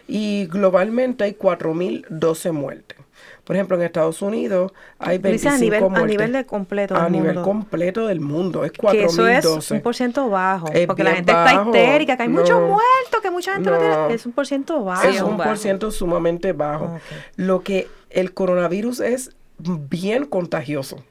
[0.06, 2.98] Y globalmente hay 4.012 muertes.
[3.44, 6.02] Por ejemplo, en Estados Unidos hay 25 a nivel, muertes.
[6.02, 8.64] A nivel de completo del A nivel completo del mundo.
[8.64, 9.38] Es 4.012.
[9.38, 10.66] eso es un por ciento bajo.
[10.86, 14.14] porque la gente está histérica, que hay muchos muertos, que mucha gente no, tiene.
[14.14, 15.08] Es un por ciento bajo.
[15.08, 17.00] Es un por ciento sumamente bajo.
[17.36, 21.02] Lo que el coronavirus es bien contagioso.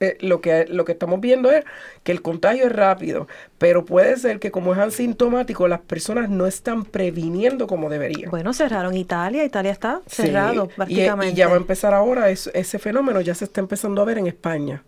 [0.00, 1.64] Eh, lo, que, lo que estamos viendo es
[2.02, 6.46] que el contagio es rápido, pero puede ser que como es asintomático, las personas no
[6.46, 8.30] están previniendo como deberían.
[8.30, 11.34] Bueno, cerraron Italia, Italia está cerrado prácticamente.
[11.34, 14.26] Y, ya va a empezar ahora, ese fenómeno ya se está empezando a ver en
[14.26, 14.82] España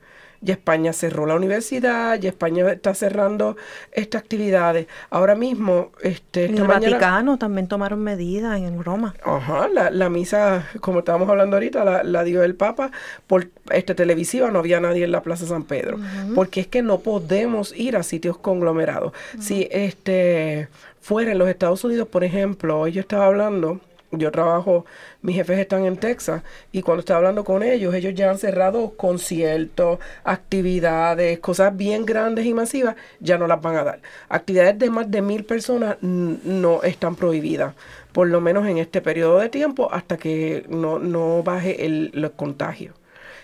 [0.44, 3.56] ya España cerró la universidad, ya España está cerrando
[3.92, 4.86] estas actividades.
[5.10, 9.14] Ahora mismo, este, el Vaticano también tomaron medidas en Roma.
[9.24, 12.90] Ajá, la, misa, como estábamos hablando ahorita, la, dio el Papa
[13.26, 15.98] por este televisiva, no había nadie en la Plaza San Pedro,
[16.34, 19.12] porque es que no podemos ir a sitios conglomerados.
[19.40, 20.68] Si este
[21.00, 23.80] fuera en los Estados Unidos, por ejemplo, yo estaba hablando
[24.18, 24.84] yo trabajo,
[25.22, 28.94] mis jefes están en Texas y cuando estoy hablando con ellos, ellos ya han cerrado
[28.96, 34.00] conciertos, actividades, cosas bien grandes y masivas, ya no las van a dar.
[34.28, 37.74] Actividades de más de mil personas no están prohibidas,
[38.12, 42.94] por lo menos en este periodo de tiempo, hasta que no, baje el, los contagios.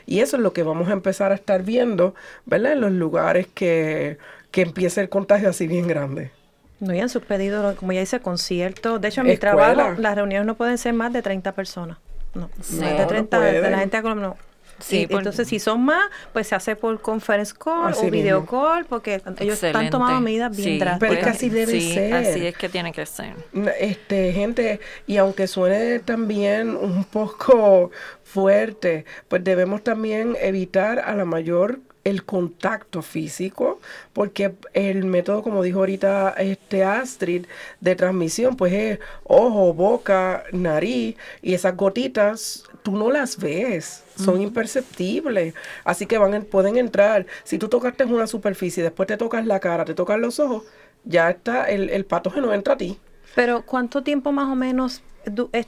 [0.07, 2.15] Y eso es lo que vamos a empezar a estar viendo,
[2.47, 2.73] ¿verdad?
[2.73, 4.19] En los lugares que,
[4.51, 6.33] que empiece el contagio así bien grande.
[6.81, 9.01] No, y han suspendido, como ya dice, conciertos.
[9.01, 11.99] De hecho, en mi trabajo, las reuniones no pueden ser más de 30 personas.
[12.35, 14.37] No, más de 30 de la gente no.
[14.81, 19.23] Sí, entonces si son más, pues se hace por conference call o video call, porque
[19.39, 21.17] ellos están tomando medidas bien drásticas.
[21.17, 22.15] Pero así debe ser.
[22.15, 23.35] Así es que tiene que ser.
[23.79, 27.91] Este, gente, y aunque suene también un poco
[28.25, 33.81] fuerte, pues debemos también evitar a la mayor el contacto físico,
[34.13, 37.47] porque el método, como dijo ahorita este Astrid,
[37.81, 44.41] de transmisión, pues es ojo, boca, nariz, y esas gotitas tú no las ves, son
[44.41, 47.27] imperceptibles, así que van pueden entrar.
[47.45, 50.65] Si tú tocaste una superficie, después te tocas la cara, te tocas los ojos,
[51.05, 52.99] ya está, el, el patógeno entra a ti.
[53.35, 55.03] Pero ¿cuánto tiempo más o menos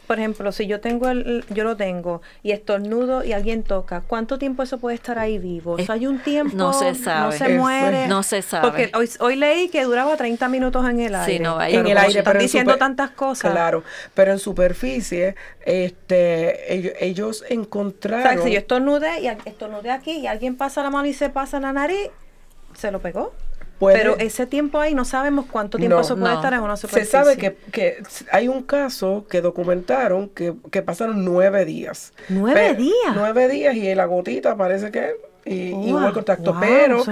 [0.06, 4.38] por ejemplo, si yo tengo el, yo lo tengo y estornudo y alguien toca, ¿cuánto
[4.38, 5.76] tiempo eso puede estar ahí vivo?
[5.88, 6.56] ¿Hay un tiempo?
[6.56, 7.26] No se sabe.
[7.26, 8.06] No se muere.
[8.08, 8.68] No se sabe.
[8.68, 11.32] Porque hoy, hoy leí que duraba 30 minutos en el aire.
[11.34, 12.20] Sí, no, en el aire.
[12.20, 13.52] Están diciendo tantas cosas.
[13.52, 18.26] Claro, pero en superficie, este, ellos, ellos encontraron.
[18.26, 21.28] O sea, si yo estornudé y estornudé aquí y alguien pasa la mano y se
[21.28, 22.10] pasa la nariz,
[22.74, 23.34] ¿se lo pegó?
[23.90, 27.04] Pero ese tiempo ahí no sabemos cuánto tiempo eso puede estar en una superficie.
[27.04, 32.12] Se sabe que, que hay un caso que documentaron que, que pasaron nueve días.
[32.28, 33.14] ¿Nueve días?
[33.14, 36.56] Nueve días y la gotita parece que y, hubo el contacto.
[36.60, 37.04] pero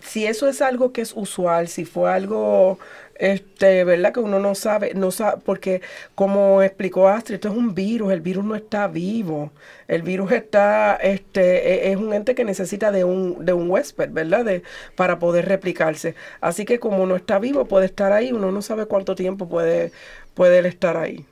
[0.00, 2.78] si eso es algo que es usual, si fue algo
[3.18, 4.12] este, ¿verdad?
[4.12, 5.82] Que uno no sabe, no sabe, porque
[6.14, 9.52] como explicó Astrid, esto es un virus, el virus no está vivo,
[9.88, 14.10] el virus está, este, e, es un ente que necesita de un, de un huésped,
[14.10, 14.44] ¿verdad?
[14.44, 14.62] De,
[14.96, 16.14] para poder replicarse.
[16.40, 19.92] Así que como no está vivo, puede estar ahí, uno no sabe cuánto tiempo puede,
[20.34, 21.26] puede estar ahí.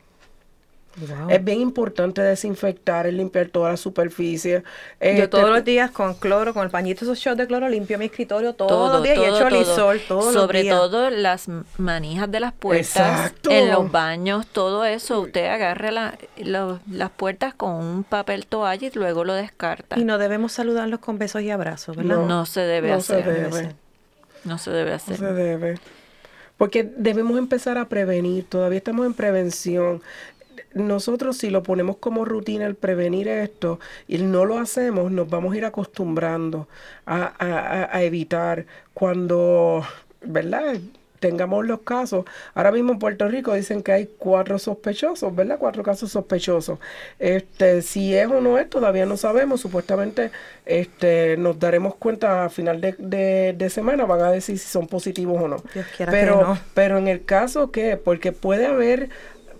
[1.29, 4.63] Es bien importante desinfectar, limpiar toda la superficie.
[4.63, 4.63] Yo
[5.01, 8.07] este, todos los días con cloro, con el pañito esos shots de cloro, limpio mi
[8.07, 10.77] escritorio todos los días y echo lisol todos Sobre los días.
[10.77, 15.21] todo las manijas de las puertas, en los baños, todo eso.
[15.21, 19.99] Usted agarre las puertas con un papel toalla y luego lo descarta.
[19.99, 22.25] Y no debemos saludarlos con besos y abrazos, ¿verdad?
[22.25, 23.27] No, se debe hacer.
[24.45, 25.21] No se debe hacer.
[25.21, 25.79] No se debe.
[26.57, 30.03] Porque debemos empezar a prevenir, todavía estamos en prevención
[30.75, 35.55] nosotros si lo ponemos como rutina el prevenir esto y no lo hacemos, nos vamos
[35.55, 36.69] a ir acostumbrando
[37.07, 39.85] a, a, evitar cuando,
[40.23, 40.77] ¿verdad?
[41.25, 42.27] tengamos los casos.
[42.53, 45.57] Ahora mismo en Puerto Rico dicen que hay cuatro sospechosos, ¿verdad?
[45.59, 46.79] Cuatro casos sospechosos.
[47.19, 49.63] Este, si es o no es, todavía no sabemos.
[49.63, 50.33] Supuestamente
[50.67, 55.43] este, nos daremos cuenta a final de, de, semana, van a decir si son positivos
[55.43, 55.57] o no.
[56.11, 59.09] pero, pero en el caso que, porque puede haber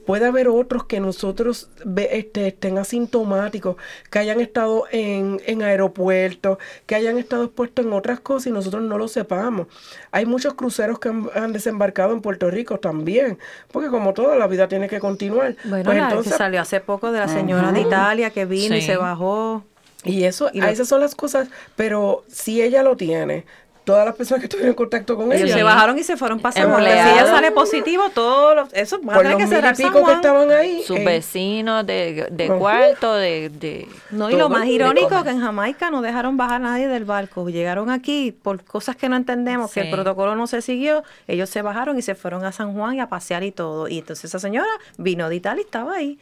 [0.05, 1.69] puede haber otros que nosotros
[2.11, 3.77] este, estén asintomáticos,
[4.11, 8.83] que hayan estado en, en aeropuertos, que hayan estado expuestos en otras cosas y nosotros
[8.83, 9.69] no lo sepamos.
[10.11, 13.39] Hay muchos cruceros que han, desembarcado en Puerto Rico también,
[13.71, 15.57] porque como toda la vida tiene que continuar.
[15.65, 18.97] Bueno, pues entonces, salió hace poco de la señora de Italia que vino y se
[18.97, 19.65] bajó.
[20.05, 23.47] Y eso, y esas son las cosas, pero si ella lo tiene,
[23.85, 25.51] todas las personas que estuvieron en contacto con ellos.
[25.51, 26.79] se bajaron y se fueron pasando.
[26.79, 30.83] Si ella sale positivo, todos eso va a tener que ser pico que estaban ahí.
[30.83, 35.41] Sus eh, vecinos de, de cuarto, de, de, No, y lo más irónico que en
[35.41, 37.49] Jamaica no dejaron bajar a nadie del barco.
[37.49, 41.05] Llegaron aquí por cosas que no entendemos, que el protocolo no se siguió.
[41.29, 43.89] Ellos se bajaron y se fueron a San Juan y a pasear y todo.
[43.89, 46.19] Y entonces esa señora vino de Italia y estaba ahí.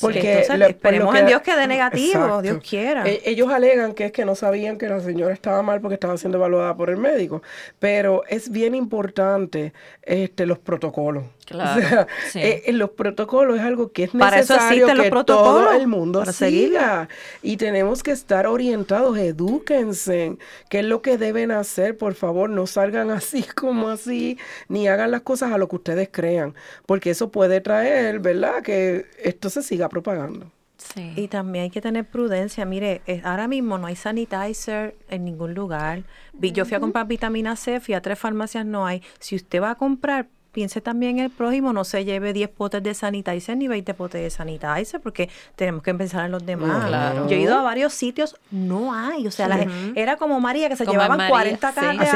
[0.00, 3.06] Porque esperemos en Dios que dé negativo, Dios quiera.
[3.06, 6.16] E, ellos alegan que es que no sabían que la señora estaba mal porque estaba
[6.16, 7.42] siendo evaluada por el médico,
[7.78, 9.72] pero es bien importante
[10.02, 11.24] este los protocolos.
[11.50, 12.06] Claro.
[12.34, 17.08] Eh, eh, los protocolos es algo que es necesario que todo el mundo siga.
[17.42, 20.36] Y tenemos que estar orientados, edúquense,
[20.68, 24.38] qué es lo que deben hacer, por favor, no salgan así como así,
[24.68, 26.54] ni hagan las cosas a lo que ustedes crean,
[26.86, 28.62] porque eso puede traer, ¿verdad?
[28.62, 30.50] Que esto se siga propagando.
[30.78, 31.12] Sí.
[31.14, 32.64] Y también hay que tener prudencia.
[32.64, 36.04] Mire, ahora mismo no hay sanitizer en ningún lugar.
[36.32, 39.02] Yo fui a comprar vitamina C, fui a tres farmacias, no hay.
[39.18, 42.94] Si usted va a comprar, piense también el prójimo, no se lleve 10 potes de
[42.94, 46.90] sanitizer ni 20 potes de sanitizer, porque tenemos que pensar en los demás.
[47.28, 50.86] Yo he ido a varios sitios, no hay, o sea, era como María, que se
[50.86, 52.08] llevaban 40 cajas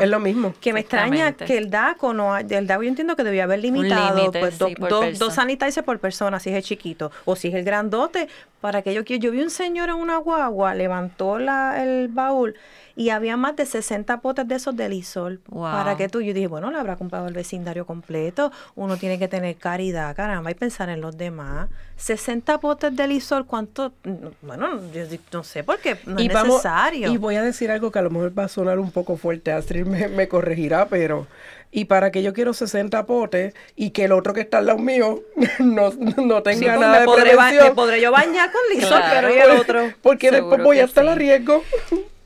[0.00, 0.54] es lo mismo.
[0.60, 4.32] Que me extraña que el DACO, no el DACO yo entiendo que debía haber limitado
[4.32, 8.28] pues, dos sanitizers por persona, si es el chiquito, o si es el grandote,
[8.62, 12.54] para que yo vi un señor en una guagua, levantó la, el baúl
[12.94, 15.40] y había más de 60 potes de esos de Lisol.
[15.50, 18.52] Para que tú, yo dije, bueno, le habrá comprado el vecindario completo.
[18.76, 21.70] Uno tiene que tener caridad, caramba, y pensar en los demás.
[21.96, 23.94] 60 potes de Lisol, ¿cuánto?
[24.42, 25.02] Bueno, yo
[25.32, 27.10] no sé por qué no es necesario.
[27.10, 29.50] Y voy a decir algo que a lo mejor va a sonar un poco fuerte,
[29.50, 31.26] Astrid me, me corregirá, pero
[31.72, 34.78] y para que yo quiero 60 potes y que el otro que está al lado
[34.78, 35.22] mío
[35.58, 39.38] no, no tenga pues, nada de podré Me podré yo bañar con Lisol, pero y
[39.38, 39.92] el otro.
[40.02, 41.64] Porque después voy a estar a riesgo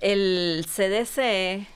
[0.01, 1.67] el CDC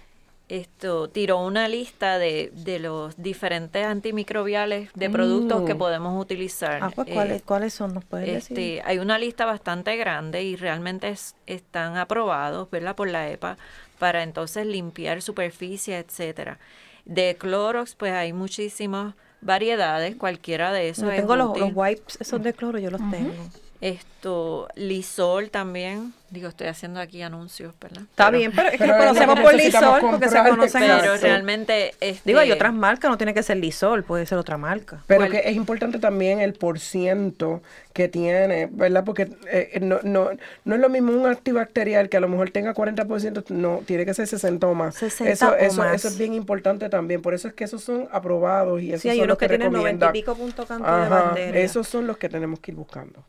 [0.51, 5.79] esto tiró una lista de, de los diferentes antimicrobiales de productos que mm.
[5.79, 6.83] podemos utilizar.
[6.83, 7.95] Ah, pues, ¿cuáles, eh, ¿cuáles son?
[7.95, 8.83] ¿Nos puedes este, decir?
[8.85, 11.14] Hay una lista bastante grande y realmente
[11.47, 12.97] están aprobados, ¿verdad?
[12.97, 13.59] Por la EPA
[14.01, 16.59] para entonces limpiar superficie, etcétera.
[17.05, 21.05] De Clorox, pues hay muchísimas variedades, cualquiera de esos.
[21.05, 23.33] Yo tengo los, wipes, esos de cloro, yo los tengo.
[23.81, 26.12] Esto, Lisol también.
[26.28, 28.03] Digo, estoy haciendo aquí anuncios, ¿verdad?
[28.03, 31.95] Está bien, pero es que conocemos por Lisol porque se conocen Pero realmente.
[32.01, 35.03] Este, Digo, hay otras marcas, no tiene que ser Lisol, puede ser otra marca.
[35.07, 37.62] Pero que es importante también el porciento
[37.95, 39.03] que tiene, ¿verdad?
[39.05, 40.28] Porque eh, no, no,
[40.64, 44.12] no es lo mismo un antibacterial que a lo mejor tenga 40%, no, tiene que
[44.12, 44.95] ser 60 o más.
[44.97, 47.22] 60 eso, eso, eso es bien importante también.
[47.22, 50.07] Por eso es que esos son aprobados y esos son los que, que tienen 90
[50.07, 51.59] y pico punto de bandera.
[51.59, 53.24] Esos son los que tenemos que ir buscando.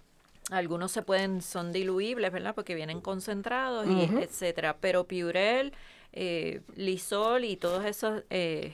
[0.51, 2.53] Algunos se pueden, son diluibles, ¿verdad?
[2.53, 4.77] Porque vienen concentrados y etcétera.
[4.79, 5.73] Pero Purell,
[6.13, 8.71] eh, Lisol y todos esos, eh,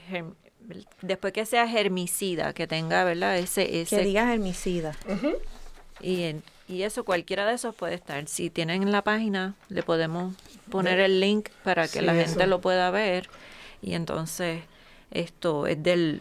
[1.00, 3.38] después que sea germicida, que tenga, ¿verdad?
[3.38, 4.94] Ese, ese que diga germicida.
[6.00, 6.34] Y
[6.68, 8.28] Y eso, cualquiera de esos puede estar.
[8.28, 10.34] Si tienen en la página, le podemos
[10.70, 13.30] poner el link para que la gente lo pueda ver.
[13.80, 14.62] Y entonces
[15.10, 16.20] esto es del,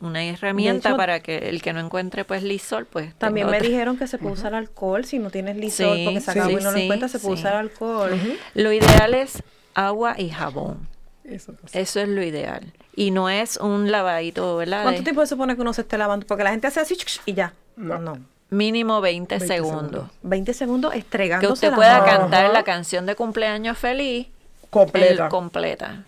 [0.00, 4.06] Una, herramienta para que el que no encuentre pues lisol, pues también me dijeron que
[4.06, 7.10] se puede usar alcohol si no tienes lisol porque se acabó y no lo encuentras,
[7.12, 8.10] se puede usar alcohol.
[8.54, 9.42] Lo ideal es
[9.74, 10.88] agua y jabón.
[11.24, 12.72] Eso, Eso, es lo ideal.
[12.96, 14.82] Y no es un lavadito, ¿verdad?
[14.82, 16.26] ¿Cuánto tiempo se supone que uno se esté lavando?
[16.26, 17.52] Porque la gente hace así y ya.
[17.76, 18.18] No, no.
[18.50, 20.08] Mínimo 20, segundos.
[20.22, 24.26] 20 segundos estregándose Que usted pueda cantar la canción de cumpleaños feliz
[24.70, 25.28] completa.
[25.28, 26.04] completa.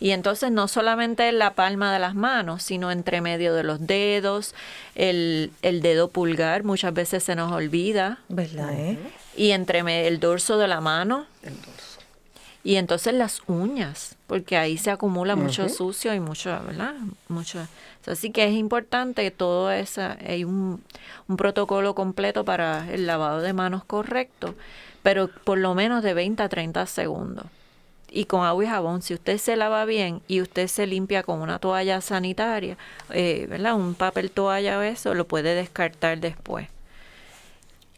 [0.00, 4.54] Y entonces no solamente la palma de las manos, sino entre medio de los dedos,
[4.94, 8.18] el, el dedo pulgar muchas veces se nos olvida.
[8.28, 8.72] ¿Verdad?
[8.72, 8.98] Eh?
[9.36, 11.26] Y entre el dorso de la mano.
[11.42, 12.00] El dorso.
[12.64, 16.94] Y entonces las uñas, porque ahí se acumula mucho sucio y mucho, ¿verdad?
[17.28, 17.66] Mucho.
[18.06, 20.82] Así que es importante todo eso, hay un,
[21.28, 24.54] un protocolo completo para el lavado de manos correcto,
[25.02, 27.46] pero por lo menos de 20 a 30 segundos
[28.14, 29.02] y con agua y jabón.
[29.02, 32.78] Si usted se lava bien y usted se limpia con una toalla sanitaria,
[33.10, 33.74] eh, ¿verdad?
[33.74, 36.68] Un papel toalla o eso, lo puede descartar después.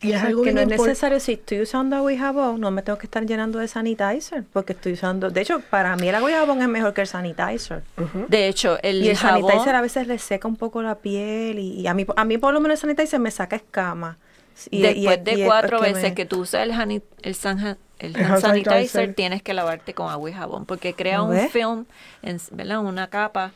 [0.03, 2.83] Y es algo que no es necesario, si estoy usando agua y jabón, no me
[2.83, 6.31] tengo que estar llenando de sanitizer, porque estoy usando, de hecho, para mí el agua
[6.31, 7.83] y jabón es mejor que el sanitizer.
[8.29, 11.87] De hecho, el, y el sanitizer a veces le seca un poco la piel y,
[11.87, 14.19] a mí a mí por lo menos el sanitizer me saca escama.
[14.71, 19.43] Y, Después de cuatro veces que tú usas el, el, san, el hand sanitizer, tienes
[19.43, 21.87] que lavarte con agua y jabón porque crea un film,
[22.23, 22.81] en, ¿verdad?
[22.81, 23.53] una capa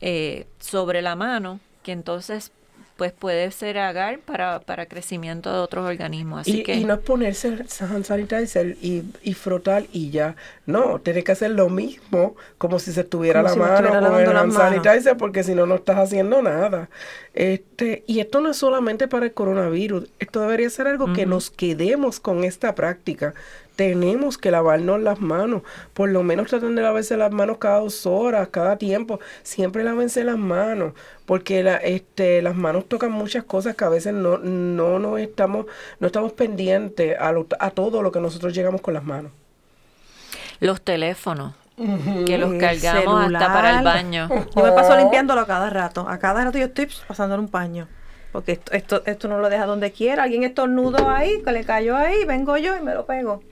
[0.00, 2.52] eh, sobre la mano que entonces
[3.00, 6.42] pues puede ser agar para, para crecimiento de otros organismos.
[6.42, 10.36] Así y, que, y no es ponerse hand sanitizer y, y frotar y ya.
[10.66, 14.52] No, tienes que hacer lo mismo como si se estuviera la mano con el hand
[14.52, 16.90] sanitizer porque si no, no estás haciendo nada.
[17.32, 21.50] Este, y esto no es solamente para el coronavirus, esto debería ser algo que nos
[21.50, 23.32] quedemos con esta práctica
[23.80, 25.62] tenemos que lavarnos las manos.
[25.94, 29.20] Por lo menos traten de lavarse las manos cada dos horas, cada tiempo.
[29.42, 30.92] Siempre lávense las manos,
[31.24, 35.64] porque la, este, las manos tocan muchas cosas que a veces no, no, no, estamos,
[35.98, 39.32] no estamos pendientes a, a todo lo que nosotros llegamos con las manos.
[40.60, 41.54] Los teléfonos.
[42.26, 44.28] Que los cargamos hasta para el baño.
[44.54, 46.06] Yo me paso limpiándolo a cada rato.
[46.06, 47.88] A cada rato yo estoy pasando un paño.
[48.30, 50.24] Porque esto, esto, esto no lo deja donde quiera.
[50.24, 53.42] Alguien estornudo ahí, que le cayó ahí, vengo yo y me lo pego.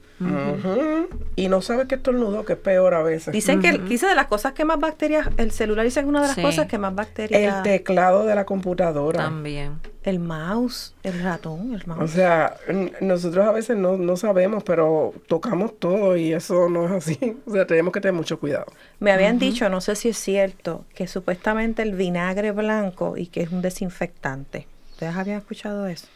[1.35, 3.31] Y no sabe que estornudo, que es peor a veces.
[3.31, 6.21] Dicen que dice de las cosas que más bacterias, el celular dice que es una
[6.21, 7.57] de las cosas que más bacterias.
[7.57, 9.19] El teclado de la computadora.
[9.19, 9.79] También.
[10.03, 12.01] El mouse, el ratón, el mouse.
[12.01, 12.55] O sea,
[13.01, 17.17] nosotros a veces no, no sabemos, pero tocamos todo y eso no es así.
[17.45, 18.65] O sea, tenemos que tener mucho cuidado.
[18.99, 23.41] Me habían dicho, no sé si es cierto, que supuestamente el vinagre blanco y que
[23.41, 24.67] es un desinfectante.
[24.91, 26.07] ¿Ustedes habían escuchado eso?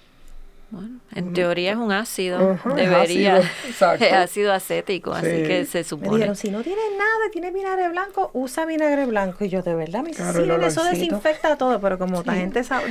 [0.73, 3.37] Bueno, en teoría es un ácido, debería,
[3.69, 6.09] es ácido, acético, así que se supone.
[6.09, 9.45] Me dijeron, si no tienes nada, tienes vinagre blanco, usa vinagre blanco.
[9.45, 12.73] Y yo, de verdad, me claro, sí, eso desinfecta todo, pero como la gente dice,
[12.73, 12.81] ah,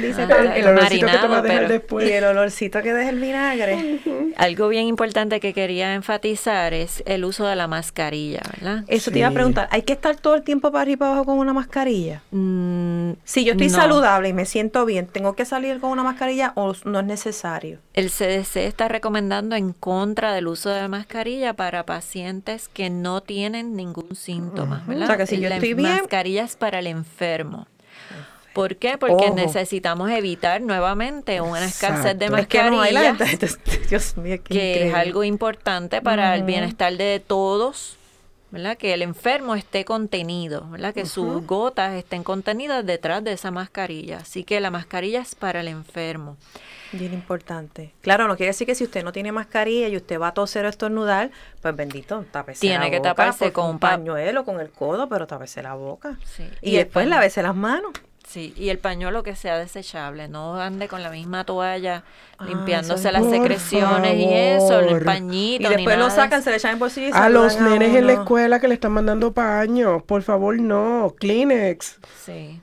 [0.54, 2.08] el, olorcito que te va a dejar después.
[2.08, 3.98] Y el olorcito que deja el vinagre.
[4.36, 8.84] Algo bien importante que quería enfatizar es el uso de la mascarilla, ¿verdad?
[8.86, 11.10] Eso te iba a preguntar, ¿hay que estar todo el tiempo para arriba y para
[11.10, 12.22] abajo con una mascarilla?
[12.30, 16.52] Mm, si yo estoy saludable y me siento bien, ¿tengo que salir con una mascarilla
[16.54, 17.71] o no es necesario?
[17.94, 23.22] El CDC está recomendando en contra del uso de la mascarilla para pacientes que no
[23.22, 24.84] tienen ningún síntoma.
[24.86, 25.04] ¿verdad?
[25.04, 25.90] O sea, que si yo la estoy bien.
[25.90, 27.66] Mascarilla es para el enfermo.
[28.52, 28.98] ¿Por qué?
[28.98, 33.16] Porque necesitamos evitar nuevamente una escasez de mascarillas,
[34.44, 37.96] que, es algo importante para el bienestar de todos,
[38.52, 38.76] ¿verdad?
[38.76, 40.92] Que el enfermo esté contenido, ¿verdad?
[40.92, 44.18] Que sus gotas estén contenidas detrás de esa mascarilla.
[44.18, 46.36] Así que la mascarilla es para el enfermo.
[46.92, 47.94] Bien importante.
[48.02, 50.66] Claro, no quiere decir que si usted no tiene mascarilla y usted va a toser
[50.66, 51.30] o estornudar,
[51.62, 55.72] pues bendito, tápese Tiene que taparse con un pañuelo, con el codo, pero tápese la
[55.72, 56.18] boca.
[56.60, 57.92] Y, después lávese las manos.
[58.32, 62.02] Sí, y el pañuelo que sea desechable, no ande con la misma toalla
[62.38, 65.70] ah, limpiándose las secreciones y eso, el pañito.
[65.70, 68.14] Y después lo sacan, se le echan en bolsillo y A los nenes en la
[68.14, 71.98] escuela que le están mandando paños, por favor no, Kleenex.
[72.24, 72.58] Sí.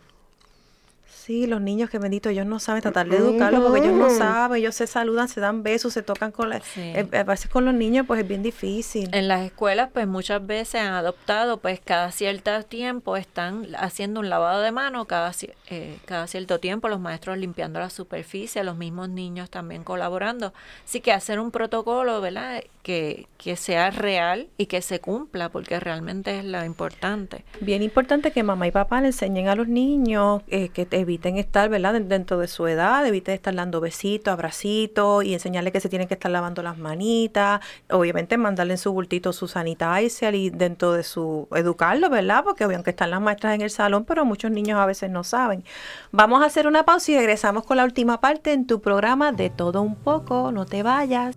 [1.29, 4.57] Sí, los niños que bendito, ellos no saben tratar de educarlos porque ellos no saben,
[4.57, 7.73] ellos se saludan, se dan besos, se tocan con la, eh, a veces con los
[7.75, 9.11] niños pues es bien difícil.
[9.13, 14.29] En las escuelas pues muchas veces han adoptado pues cada cierto tiempo están haciendo un
[14.29, 15.31] lavado de mano, cada,
[15.67, 20.51] eh, cada cierto tiempo los maestros limpiando la superficie, los mismos niños también colaborando.
[20.83, 22.63] Así que hacer un protocolo, ¿verdad?
[22.81, 27.45] Que, que sea real y que se cumpla porque realmente es lo importante.
[27.61, 31.37] Bien importante que mamá y papá le enseñen a los niños eh, que eviten eviten
[31.37, 31.99] estar, ¿verdad?
[31.99, 36.13] Dentro de su edad, eviten estar dando besitos, abracitos y enseñarle que se tienen que
[36.13, 37.59] estar lavando las manitas.
[37.89, 42.43] Obviamente mandarle en su bultito su sanitizer y dentro de su educarlo, ¿verdad?
[42.45, 45.63] Porque aunque están las maestras en el salón, pero muchos niños a veces no saben.
[46.11, 49.49] Vamos a hacer una pausa y regresamos con la última parte en tu programa de
[49.49, 50.53] todo un poco.
[50.53, 51.35] No te vayas.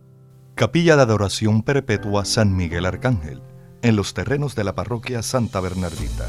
[0.54, 3.42] Capilla de Adoración Perpetua San Miguel Arcángel,
[3.82, 6.28] en los terrenos de la parroquia Santa Bernardita.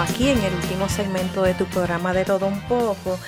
[0.00, 3.18] Aquí en el último segmento de tu programa de todo un poco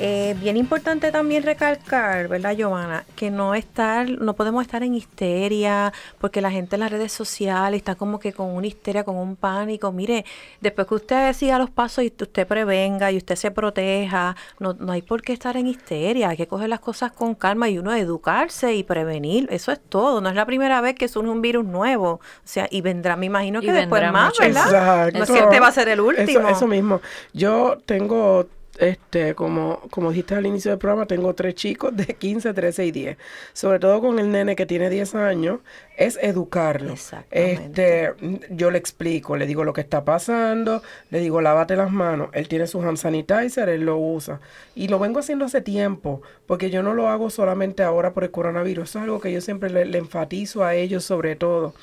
[0.00, 3.04] eh, bien importante también recalcar, ¿verdad, Giovanna?
[3.14, 7.78] Que no estar, no podemos estar en histeria, porque la gente en las redes sociales
[7.78, 9.92] está como que con una histeria, con un pánico.
[9.92, 10.24] Mire,
[10.60, 14.92] después que usted siga los pasos y usted prevenga y usted se proteja, no, no
[14.92, 17.94] hay por qué estar en histeria, hay que coger las cosas con calma y uno
[17.94, 19.46] educarse y prevenir.
[19.50, 20.20] Eso es todo.
[20.20, 22.14] No es la primera vez que surge un virus nuevo.
[22.14, 25.12] O sea, y vendrá, me imagino que después más, ¿verdad?
[25.12, 26.48] No es que este va a ser el último.
[26.48, 27.00] eso mismo.
[27.32, 28.46] Yo tengo
[28.78, 32.90] este, como, como dijiste al inicio del programa, tengo tres chicos de 15, 13 y
[32.90, 33.18] 10.
[33.52, 35.60] Sobre todo con el nene que tiene 10 años,
[35.96, 36.94] es educarlo.
[37.30, 38.12] Este,
[38.50, 42.30] yo le explico, le digo lo que está pasando, le digo lávate las manos.
[42.32, 44.40] Él tiene su hand sanitizer, él lo usa.
[44.74, 48.30] Y lo vengo haciendo hace tiempo, porque yo no lo hago solamente ahora por el
[48.30, 48.90] coronavirus.
[48.90, 51.74] Eso es algo que yo siempre le, enfatizo a ellos sobre todo.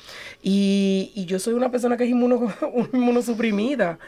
[0.42, 2.52] Y, y, yo soy una persona que es inmuno,
[2.92, 3.98] inmunosuprimida,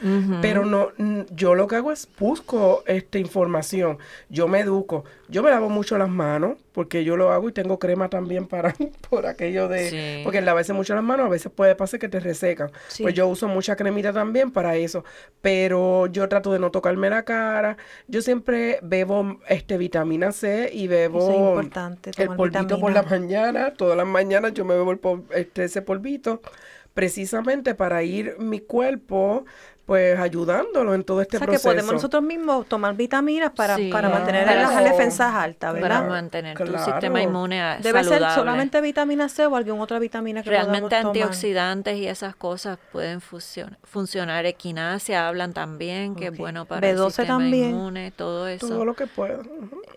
[0.43, 0.89] pero no,
[1.35, 3.99] yo lo que hago es busco esta información,
[4.29, 7.79] yo me educo, yo me lavo mucho las manos, porque yo lo hago y tengo
[7.79, 8.75] crema también para
[9.11, 12.71] por aquello de porque lavarse mucho las manos a veces puede pasar que te resecan.
[13.01, 15.05] Pues yo uso mucha cremita también para eso
[15.41, 17.77] pero yo trato de no tocarme la cara.
[18.09, 23.75] Yo siempre bebo este vitamina C y bebo el polvito por la mañana.
[23.75, 25.01] Todas las mañanas yo me bebo el
[25.35, 26.41] este, ese polvito
[26.95, 29.45] precisamente para ir mi cuerpo
[29.87, 31.51] pues ayudándolo en todo este proceso.
[31.51, 35.89] O sea, que podemos nosotros mismos tomar vitaminas para, para mantener las defensas altas, ¿verdad?
[35.89, 40.51] Para mantener tu sistema inmune Debe ser solamente vitamina C o alguna otra vitamina que
[40.51, 44.47] Realmente antioxidantes y esas cosas pueden funcionar.
[44.47, 48.69] Equinacia hablan también, que es bueno para el sistema inmune, todo eso.
[48.69, 49.41] Todo lo que pueda.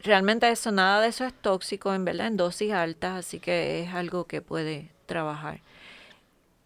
[0.03, 3.93] Realmente eso, nada de eso es tóxico, en verdad, en dosis altas, así que es
[3.93, 5.61] algo que puede trabajar.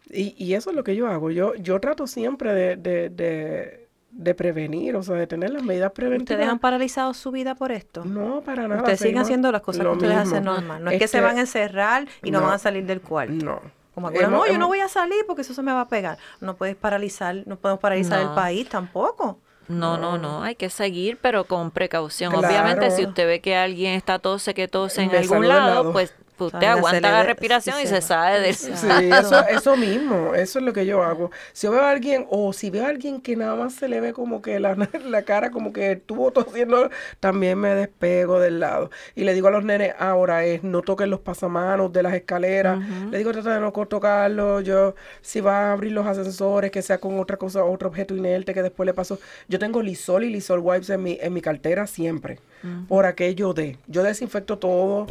[0.10, 1.32] Y, y eso es lo que yo hago.
[1.32, 6.32] Yo, yo trato siempre de, de, de, prevenir, o sea, de tener las medidas preventivas.
[6.32, 8.04] ¿Ustedes han paralizado su vida por esto?
[8.04, 8.82] No, para nada.
[8.82, 10.84] Ustedes siguen haciendo las cosas que ustedes hacen normal.
[10.84, 13.34] No es que se van a encerrar y no, van a salir del cuarto.
[13.34, 13.62] No.
[13.94, 16.18] Como que no, yo no voy a salir porque eso se me va a pegar.
[16.40, 19.40] No puedes paralizar, no podemos paralizar el país tampoco.
[19.68, 22.34] No, no, no, hay que seguir, pero con precaución.
[22.36, 26.64] Obviamente, si usted ve que alguien está tose, que tose en algún lado, pues usted
[26.64, 28.70] aguanta la respiración y se sale del Sí,
[29.50, 31.32] eso, mismo, eso es lo que yo hago.
[31.54, 34.14] Si veo a alguien, o si veo a alguien que nada más se le ve
[34.14, 34.76] como que la,
[35.06, 38.90] la cara como que estuvo tosiendo, también me despego del lado.
[39.16, 42.80] Y le digo a los nenes, ahora es, no toquen los pasamanos de las escaleras.
[43.10, 44.62] Le digo, trata de no tocarlo.
[44.62, 48.54] Yo, si va a abrir los ascensores, que sea con otra cosa, otro objeto inerte
[48.54, 49.20] que después le pasó.
[49.48, 52.40] Yo tengo Lisol y Lisol Wipes en mi, en mi cartera siempre.
[52.88, 55.08] Por aquello de, yo desinfecto todo,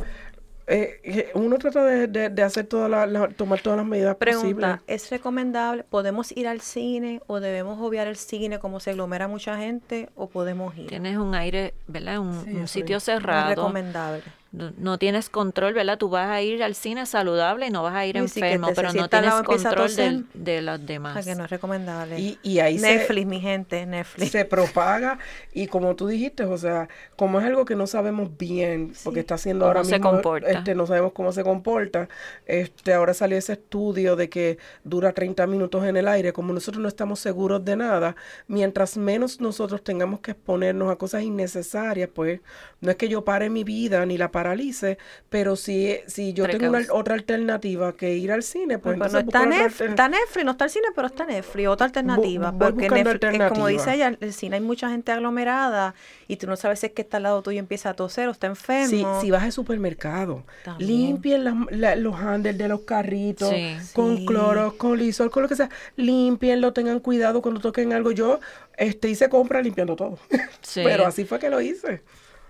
[0.73, 6.31] eh, uno trata de, hacer todas las, tomar todas las medidas Pregunta, ¿es recomendable, podemos
[6.37, 10.77] ir al cine o debemos obviar el cine como se aglomera mucha gente o podemos
[10.77, 10.87] ir?
[10.87, 12.21] Tienes un aire, ¿verdad?
[12.21, 13.51] Un, sitio cerrado.
[13.51, 15.96] Es recomendable no, tienes control, ¿verdad?
[15.96, 19.09] Tú vas a ir al cine saludable y no vas a ir enfermo, pero no
[19.09, 21.16] tienes control de, de, los demás.
[21.16, 22.36] O que no es recomendable.
[22.42, 24.32] Y, ahí Netflix, mi gente, Netflix.
[24.32, 25.18] Se propaga
[25.53, 29.36] y como tú dijiste, o sea, como es algo que no sabemos bien, porque está
[29.36, 30.51] haciendo ahora mismo, se comporta?
[30.51, 32.09] Este, no sabemos cómo se comporta,
[32.46, 36.82] este, ahora salió ese estudio de que dura 30 minutos en el aire, como nosotros
[36.82, 38.16] no estamos seguros de nada,
[38.48, 42.40] mientras menos nosotros tengamos que exponernos a cosas innecesarias, pues
[42.81, 46.68] no es que yo pare mi vida ni la paralice, pero si, si yo tengo
[46.68, 50.51] una, otra alternativa que ir al cine, pues, pues entonces no está, está, Netflix, no
[50.53, 52.53] está el cine, pero está Netflix, otra alternativa.
[52.59, 55.95] porque Netflix, como dice ella, el cine hay mucha gente aglomerada
[56.26, 58.28] y tú no sabes si es que está al lado tuyo y empieza a toser
[58.28, 58.89] o está enfermo.
[58.89, 60.45] Sí, si vas al supermercado,
[60.78, 63.53] limpien los handles de los carritos
[63.93, 68.11] con cloro, con lisol, con lo que sea, limpienlo, tengan cuidado cuando toquen algo.
[68.12, 68.41] Yo
[68.76, 70.18] este hice compra limpiando todo,
[70.74, 72.03] pero así fue que lo hice.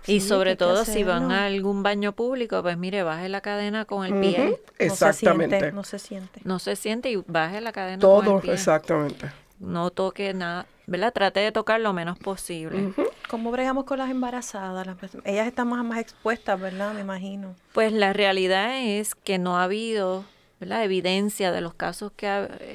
[0.07, 4.05] Y sobre todo si van a algún baño público, pues mire, baje la cadena con
[4.05, 4.59] el pie.
[4.79, 5.71] Exactamente.
[5.71, 7.11] No se, siente, no se siente.
[7.11, 8.53] y baje la cadena todo, con el pie.
[8.53, 9.31] exactamente.
[9.59, 11.13] No toque nada, ¿verdad?
[11.13, 12.93] Trate de tocar lo menos posible.
[13.29, 14.87] ¿Cómo bregamos con las embarazadas?
[15.23, 16.93] ellas están más, más expuestas, ¿verdad?
[16.93, 17.55] Me imagino.
[17.71, 20.25] Pues la realidad es que no ha habido
[20.59, 20.83] ¿verdad?
[20.83, 22.27] evidencia de los casos que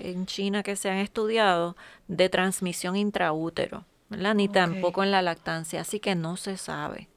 [0.05, 4.37] en China que se han estudiado de transmisión intraútero, ¿verdad?
[4.37, 7.09] Ni tampoco en la lactancia, así que no se sabe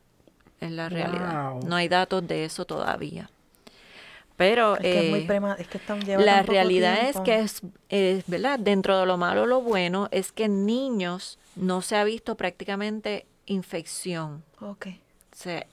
[0.60, 1.55] es la realidad.
[1.66, 3.30] No hay datos de eso todavía.
[4.39, 5.28] Pero eh,
[6.18, 7.39] la realidad es que
[7.89, 8.57] es, ¿verdad?
[8.57, 13.26] Dentro de lo malo, lo bueno es que en niños no se ha visto prácticamente
[13.47, 14.45] infección.
[14.62, 15.01] Okay.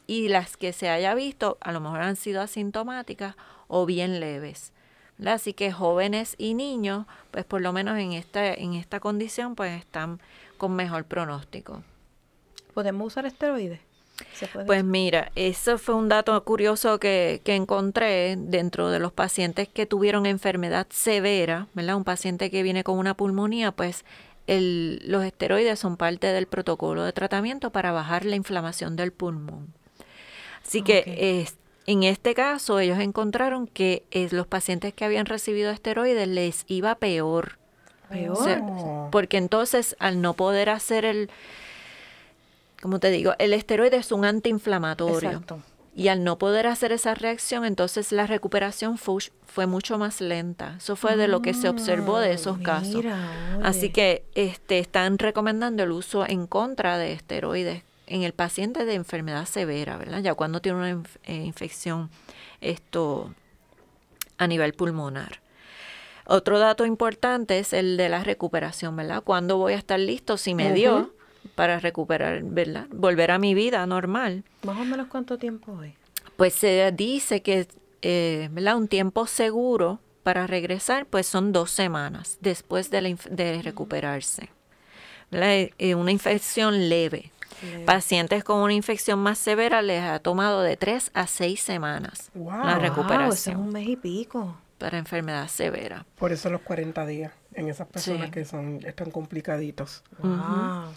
[0.08, 3.36] y las que se haya visto a lo mejor han sido asintomáticas
[3.68, 4.72] o bien leves.
[5.24, 9.78] Así que jóvenes y niños, pues por lo menos en esta, en esta condición, pues
[9.78, 10.20] están
[10.58, 11.84] con mejor pronóstico.
[12.74, 13.85] ¿Podemos usar esteroides?
[14.66, 19.86] Pues mira, eso fue un dato curioso que, que, encontré dentro de los pacientes que
[19.86, 21.96] tuvieron enfermedad severa, ¿verdad?
[21.96, 24.04] Un paciente que viene con una pulmonía, pues
[24.46, 29.74] el, los esteroides son parte del protocolo de tratamiento para bajar la inflamación del pulmón.
[30.64, 31.46] Así que
[31.86, 36.94] en este caso ellos encontraron que eh, los pacientes que habían recibido esteroides les iba
[36.96, 37.58] peor.
[38.08, 39.10] Peor.
[39.10, 41.28] porque entonces al no poder hacer el
[42.80, 45.30] como te digo, el esteroide es un antiinflamatorio.
[45.30, 45.62] Exacto.
[45.94, 50.74] Y al no poder hacer esa reacción, entonces la recuperación fue, fue mucho más lenta.
[50.76, 53.02] Eso fue de lo que se observó de esos casos.
[53.62, 58.92] Así que este, están recomendando el uso en contra de esteroides en el paciente de
[58.92, 60.20] enfermedad severa, ¿verdad?
[60.20, 62.10] Ya cuando tiene una eh, infección
[62.60, 63.34] esto
[64.38, 65.40] a nivel pulmonar.
[66.26, 69.22] Otro dato importante es el de la recuperación, ¿verdad?
[69.22, 70.36] ¿Cuándo voy a estar listo?
[70.36, 71.14] Si me dio,
[71.54, 72.86] para recuperar, ¿verdad?
[72.90, 74.44] Volver a mi vida normal.
[74.62, 75.94] ¿Más o menos cuánto tiempo es?
[76.36, 77.66] Pues se dice que,
[78.02, 78.76] eh, ¿verdad?
[78.76, 84.50] Un tiempo seguro para regresar, pues son dos semanas después de, de recuperarse.
[85.30, 85.70] ¿verdad?
[85.78, 87.32] Eh, una infección leve.
[87.86, 92.78] Pacientes con una infección más severa les ha tomado de tres a seis semanas la
[92.78, 93.56] recuperación.
[93.56, 94.58] un mes y pico.
[94.76, 96.04] Para enfermedad severa.
[96.18, 100.04] Por eso los 40 días en esas personas que son están complicaditos.
[100.18, 100.92] Wow.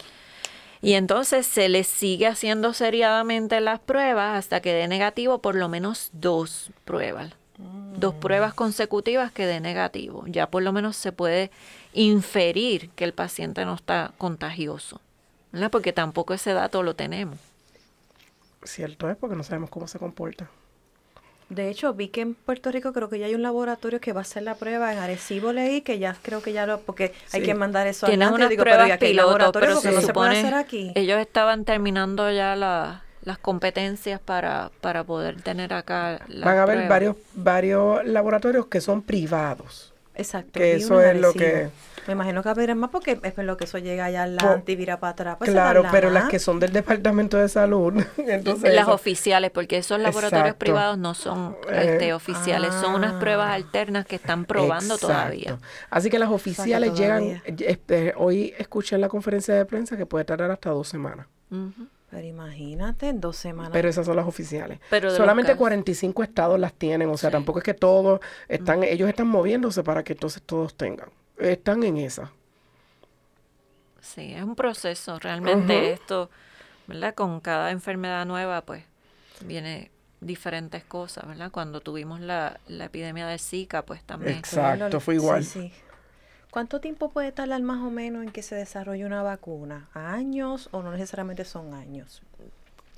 [0.82, 5.68] Y entonces se les sigue haciendo seriadamente las pruebas hasta que dé negativo por lo
[5.68, 7.34] menos dos pruebas.
[7.58, 8.20] Dos mm.
[8.20, 10.24] pruebas consecutivas que dé negativo.
[10.28, 11.52] Ya por lo menos se puede
[11.94, 15.02] inferir que el paciente no está contagioso.
[15.52, 15.72] ¿verdad?
[15.72, 17.38] Porque tampoco ese dato lo tenemos.
[18.64, 20.50] Cierto es, porque no sabemos cómo se comporta.
[21.50, 24.22] De hecho, vi que en Puerto Rico creo que ya hay un laboratorio que va
[24.22, 24.94] a hacer la prueba.
[24.94, 28.32] En Arecibo leí que ya creo que ya lo, porque hay que mandar eso Tienen
[28.32, 30.92] unas digo, pruebas pero piloto, pero se no se puede hacer aquí.
[30.94, 37.16] Ellos estaban terminando ya las competencias para, para poder tener acá Van a haber varios,
[37.34, 39.94] varios laboratorios que son privados.
[40.16, 40.60] Exacto.
[40.60, 41.70] Que eso es lo que
[42.10, 45.12] me imagino que habrá más porque es lo que eso llega ya la antivira para
[45.12, 45.36] atrás.
[45.38, 48.74] Pues claro, pero las que son del Departamento de Salud, entonces...
[48.74, 53.54] Las oficiales, porque esos laboratorios privados no son este, eh, oficiales, son unas pruebas ah.
[53.54, 55.60] alternas que están probando todavía.
[55.92, 60.26] Así que las oficiales llegan, este, hoy escuché en la conferencia de prensa que puede
[60.26, 61.28] tardar hasta dos semanas.
[62.10, 63.72] Pero imagínate, en dos semanas.
[63.72, 64.80] Pero esas son las oficiales.
[64.90, 69.28] Pero Solamente 45 estados las tienen, o sea, tampoco es que todos están, ellos están
[69.28, 72.32] moviéndose para que entonces todos tengan están en esa.
[74.02, 76.30] Sí, es un proceso realmente esto,
[76.88, 77.14] ¿verdad?
[77.16, 78.84] Con cada enfermedad nueva, pues
[79.46, 81.52] viene diferentes cosas, ¿verdad?
[81.52, 84.38] Cuando tuvimos la, la epidemia de Zika, pues también.
[84.38, 85.44] Exacto, fue igual.
[85.44, 85.72] Sí,
[86.52, 89.88] ¿Cuánto tiempo puede tardar más o menos en que se desarrolle una vacuna?
[89.94, 92.24] ¿Años o no necesariamente son años?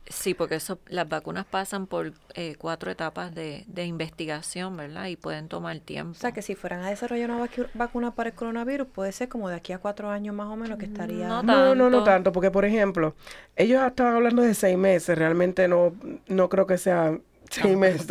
[0.07, 5.05] Sí, porque eso, las vacunas pasan por eh, cuatro etapas de, de, investigación, ¿verdad?
[5.05, 6.11] Y pueden tomar tiempo.
[6.11, 9.47] O sea, que si fueran a desarrollar una vacuna para el coronavirus, puede ser como
[9.47, 11.27] de aquí a cuatro años más o menos que estaría...
[11.27, 13.15] No, no, no, no tanto, porque por ejemplo,
[13.55, 15.93] ellos estaban hablando de seis meses, realmente no,
[16.27, 17.17] no creo que sea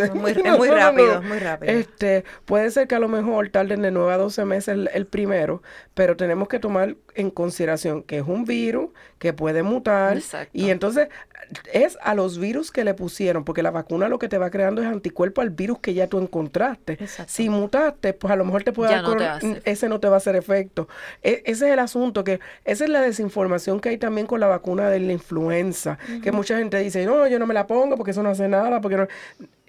[0.05, 0.33] Es muy,
[0.69, 1.73] rápido, muy rápido.
[1.73, 5.63] Este, puede ser que a lo mejor tarden de 9 a 12 meses el, primero,
[5.95, 10.19] pero tenemos que tomar en consideración que es un virus que puede mutar.
[10.53, 11.09] Y entonces
[11.73, 14.83] es a los virus que le pusieron, porque la vacuna lo que te va creando
[14.83, 16.99] es anticuerpo al virus que ya tú encontraste.
[17.27, 20.37] Si mutaste, pues a lo mejor te puede dar ese no te va a hacer
[20.37, 20.89] efecto.
[21.23, 24.47] E, ese es el asunto, que esa es la desinformación que hay también con la
[24.47, 28.13] vacuna de la influenza, que mucha gente dice, no, yo no me la pongo porque
[28.13, 29.07] eso no hace nada, porque no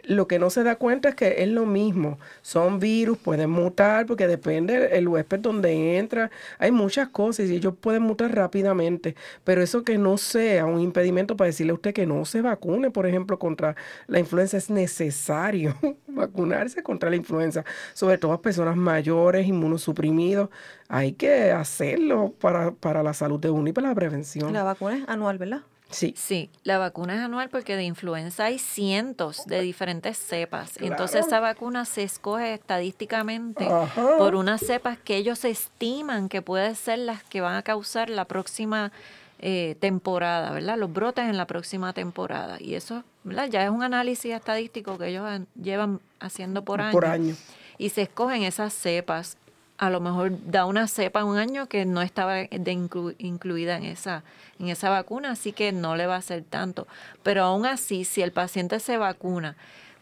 [0.04, 2.20] lo que no se da cuenta es que es lo mismo.
[2.42, 6.32] Son virus, pueden mutar, porque depende el huésped donde entra.
[6.60, 9.16] Hay muchas cosas y ellos pueden mutar rápidamente.
[9.44, 12.92] Pero eso que no sea un impedimento para decirle a usted que no se vacune,
[12.92, 13.76] por ejemplo, contra
[14.08, 15.76] la influenza, es necesario
[16.08, 17.64] vacunarse contra la influenza.
[17.94, 20.50] Sobre todo a personas mayores, inmunosuprimidos.
[20.88, 24.52] Hay que hacerlo para, para la salud de uno y para la prevención.
[24.52, 25.62] La vacuna es anual, ¿verdad?
[25.92, 26.14] Sí.
[26.18, 30.78] Sí, la vacuna es anual porque de influenza hay cientos de diferentes cepas.
[30.80, 33.68] Entonces esa vacuna se escoge estadísticamente
[34.18, 38.26] por unas cepas que ellos estiman que pueden ser las que van a causar la
[38.26, 38.92] próxima
[39.40, 40.78] eh, temporada, ¿verdad?
[40.78, 42.58] Los brotes en la próxima temporada.
[42.60, 43.48] Y eso, ¿verdad?
[43.50, 45.28] Ya es un análisis estadístico que ellos
[45.60, 46.92] llevan haciendo por año.
[46.92, 47.36] Por año.
[47.78, 49.38] Y se escogen esas cepas
[49.82, 52.42] a lo mejor da una cepa un año que no estaba
[53.18, 54.24] incluida en esa,
[54.60, 56.88] en esa vacuna, así que no le va a hacer tanto.
[57.24, 59.56] Pero aún así, si el paciente se vacuna,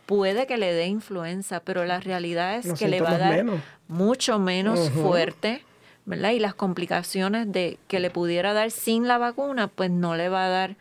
[0.05, 3.45] puede que le dé influenza, pero la realidad es que le va a dar
[3.87, 5.63] mucho menos fuerte,
[6.05, 6.31] ¿verdad?
[6.31, 10.47] Y las complicaciones de que le pudiera dar sin la vacuna, pues no le va
[10.47, 10.75] a dar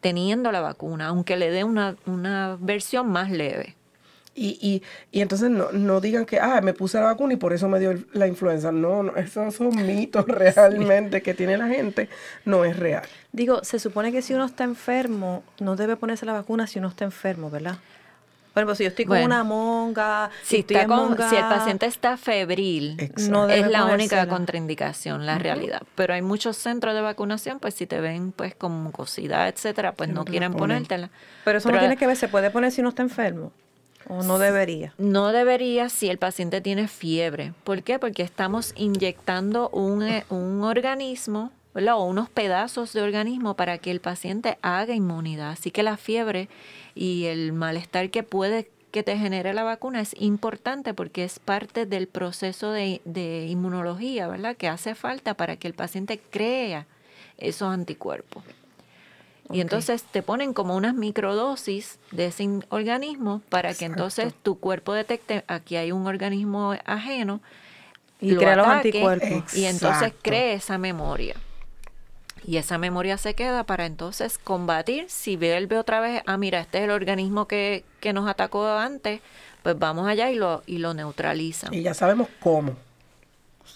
[0.00, 3.76] teniendo la vacuna, aunque le dé una, una versión más leve.
[4.38, 7.52] Y, y, y entonces no, no, digan que, ah, me puse la vacuna y por
[7.52, 8.70] eso me dio la influenza.
[8.70, 12.08] No, no esos son mitos realmente que tiene la gente,
[12.44, 13.02] no es real.
[13.32, 16.86] Digo, se supone que si uno está enfermo, no debe ponerse la vacuna si uno
[16.86, 17.78] está enfermo, ¿verdad?
[18.54, 23.48] Por ejemplo, si yo estoy con una monga, si, si el paciente está febril, no
[23.48, 25.82] es la única contraindicación, la realidad.
[25.94, 30.10] Pero hay muchos centros de vacunación, pues si te ven pues con mucosidad, etcétera, pues
[30.10, 31.10] no, quieren ponértela.
[31.44, 33.52] Pero eso no tiene que ver, se puede poner si uno está enfermo.
[34.08, 34.94] ¿O no debería?
[34.98, 37.52] No debería si el paciente tiene fiebre.
[37.64, 37.98] ¿Por qué?
[37.98, 44.00] Porque estamos inyectando un, eh, un organismo o unos pedazos de organismo para que el
[44.00, 45.50] paciente haga inmunidad.
[45.50, 46.48] Así que la fiebre
[46.94, 51.86] y el malestar que puede que te genere la vacuna es importante porque es parte
[51.86, 54.56] del proceso de, de inmunología, ¿verdad?
[54.56, 56.86] Que hace falta para que el paciente crea
[57.36, 58.42] esos anticuerpos.
[59.50, 64.92] Y entonces te ponen como unas microdosis de ese organismo para que entonces tu cuerpo
[64.92, 67.40] detecte aquí hay un organismo ajeno
[68.20, 69.54] y crea los anticuerpos.
[69.54, 71.34] Y entonces cree esa memoria.
[72.46, 75.06] Y esa memoria se queda para entonces combatir.
[75.08, 78.66] Si ve, ve otra vez, ah, mira, este es el organismo que, que nos atacó
[78.66, 79.20] antes,
[79.62, 81.74] pues vamos allá y lo, y lo neutralizan.
[81.74, 82.74] Y ya sabemos cómo.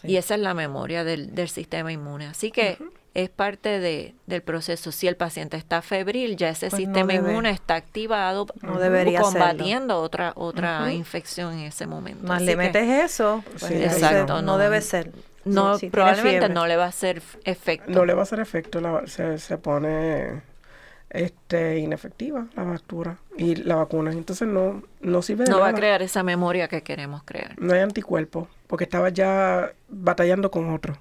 [0.02, 2.26] Y esa es la memoria del, del sistema inmune.
[2.26, 2.78] Así que
[3.14, 4.92] es parte de, del proceso.
[4.92, 10.00] Si el paciente está febril, ya ese pues sistema inmune está activado no debería combatiendo
[10.00, 12.26] otra otra infección en ese momento.
[12.26, 15.12] Más le metes eso, pues exacto, no, debe ser.
[15.44, 17.90] No, probablemente no le va a hacer efecto.
[17.90, 20.40] No le va a hacer efecto, se, se pone
[21.12, 24.12] este inefectiva la vacuna y la vacuna.
[24.12, 27.54] Entonces no, no sirve de No va a crear esa memoria que queremos crear.
[27.60, 30.96] No hay anticuerpos, porque estaba ya batallando con otro.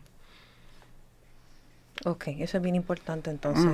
[2.03, 3.71] Ok, eso es bien importante entonces.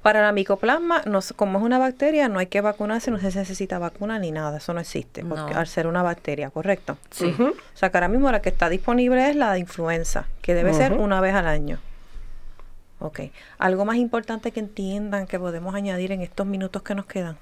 [0.00, 3.80] Para la micoplasma, no, como es una bacteria, no hay que vacunarse, no se necesita
[3.80, 6.96] vacuna ni nada, eso no existe, porque al ser una bacteria, ¿correcto?
[7.10, 7.34] Sí.
[7.36, 10.72] O sea, que ahora mismo la que está disponible es la de influenza, que debe
[10.72, 11.80] ser una vez al año.
[13.00, 13.20] Ok.
[13.58, 17.38] ¿Algo más importante que entiendan que podemos añadir en estos minutos que nos quedan?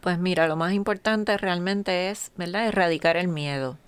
[0.00, 3.78] Pues mira, lo más importante realmente es, ¿verdad?, erradicar el miedo.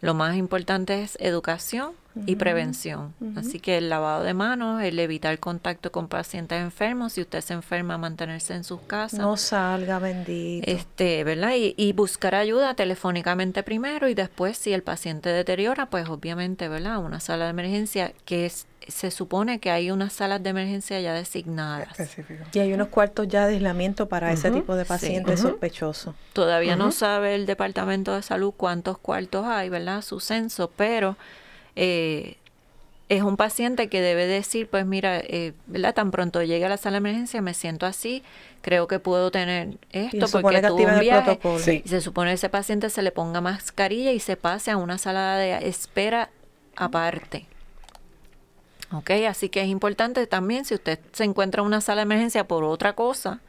[0.00, 1.92] Lo más importante es educación
[2.26, 3.14] y prevención.
[3.36, 7.54] Así que el lavado de manos, el evitar contacto con pacientes enfermos, si usted se
[7.54, 9.20] enferma, mantenerse en sus casas.
[9.20, 10.68] No salga, bendito.
[10.68, 11.52] Este, ¿verdad?
[11.56, 16.98] Y, y, buscar ayuda telefónicamente primero y después si el paciente deteriora, pues obviamente, ¿verdad?
[16.98, 21.14] Una sala de emergencia que es se supone que hay unas salas de emergencia ya
[21.14, 21.96] designadas.
[22.52, 26.14] Y hay unos cuartos ya de aislamiento para ese tipo de pacientes sospechosos.
[26.32, 30.02] Todavía no sabe el Departamento de Salud cuántos cuartos hay, ¿verdad?
[30.02, 31.16] Su censo, pero
[31.76, 32.36] eh,
[33.10, 35.94] es un paciente que debe decir, pues mira, eh, ¿verdad?
[35.94, 38.22] Tan pronto llegue a la sala de emergencia me siento así,
[38.60, 41.38] creo que puedo tener esto porque tuve un viaje.
[41.84, 44.96] Y se supone que ese paciente se le ponga mascarilla y se pase a una
[44.96, 46.30] sala de espera
[46.76, 47.46] aparte.
[48.92, 49.10] ¿Ok?
[49.28, 52.64] Así que es importante también si usted se encuentra en una sala de emergencia por
[52.64, 53.40] otra cosa,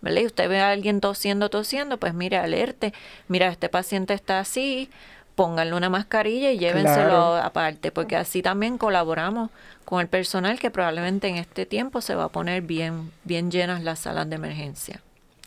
[0.00, 0.20] ¿verdad?
[0.22, 2.92] Y usted ve a alguien tosiendo, tosiendo, pues mire, alerte,
[3.28, 4.90] mira, este paciente está así,
[5.34, 9.50] pónganle una mascarilla y llévenselo aparte, porque así también colaboramos
[9.84, 13.82] con el personal que probablemente en este tiempo se va a poner bien, bien llenas
[13.82, 15.00] las salas de emergencia.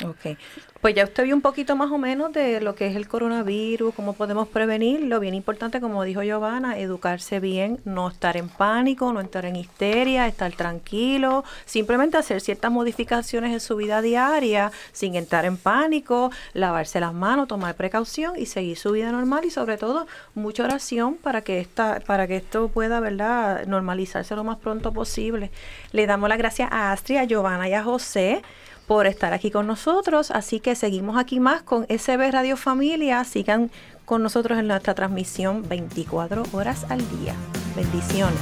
[0.04, 0.38] Ok.
[0.82, 3.96] Pues ya usted vio un poquito más o menos de lo que es el coronavirus,
[3.96, 5.20] cómo podemos prevenirlo.
[5.20, 10.28] Bien importante, como dijo Giovanna, educarse bien, no estar en pánico, no estar en histeria,
[10.28, 17.00] estar tranquilo, simplemente hacer ciertas modificaciones en su vida diaria sin estar en pánico, lavarse
[17.00, 21.42] las manos, tomar precaución y seguir su vida normal y sobre todo mucha oración para
[21.42, 25.52] que esta, para que esto pueda, ¿verdad?, normalizarse lo más pronto posible.
[25.94, 28.44] Le damos las gracias a Astrid, a Giovanna y a José
[28.88, 30.32] por estar aquí con nosotros.
[30.32, 33.24] Así que seguimos aquí más con SB Radio Familia.
[33.24, 33.72] Sigan
[34.06, 37.36] con nosotros en nuestra transmisión 24 horas al día.
[37.76, 38.40] Bendiciones.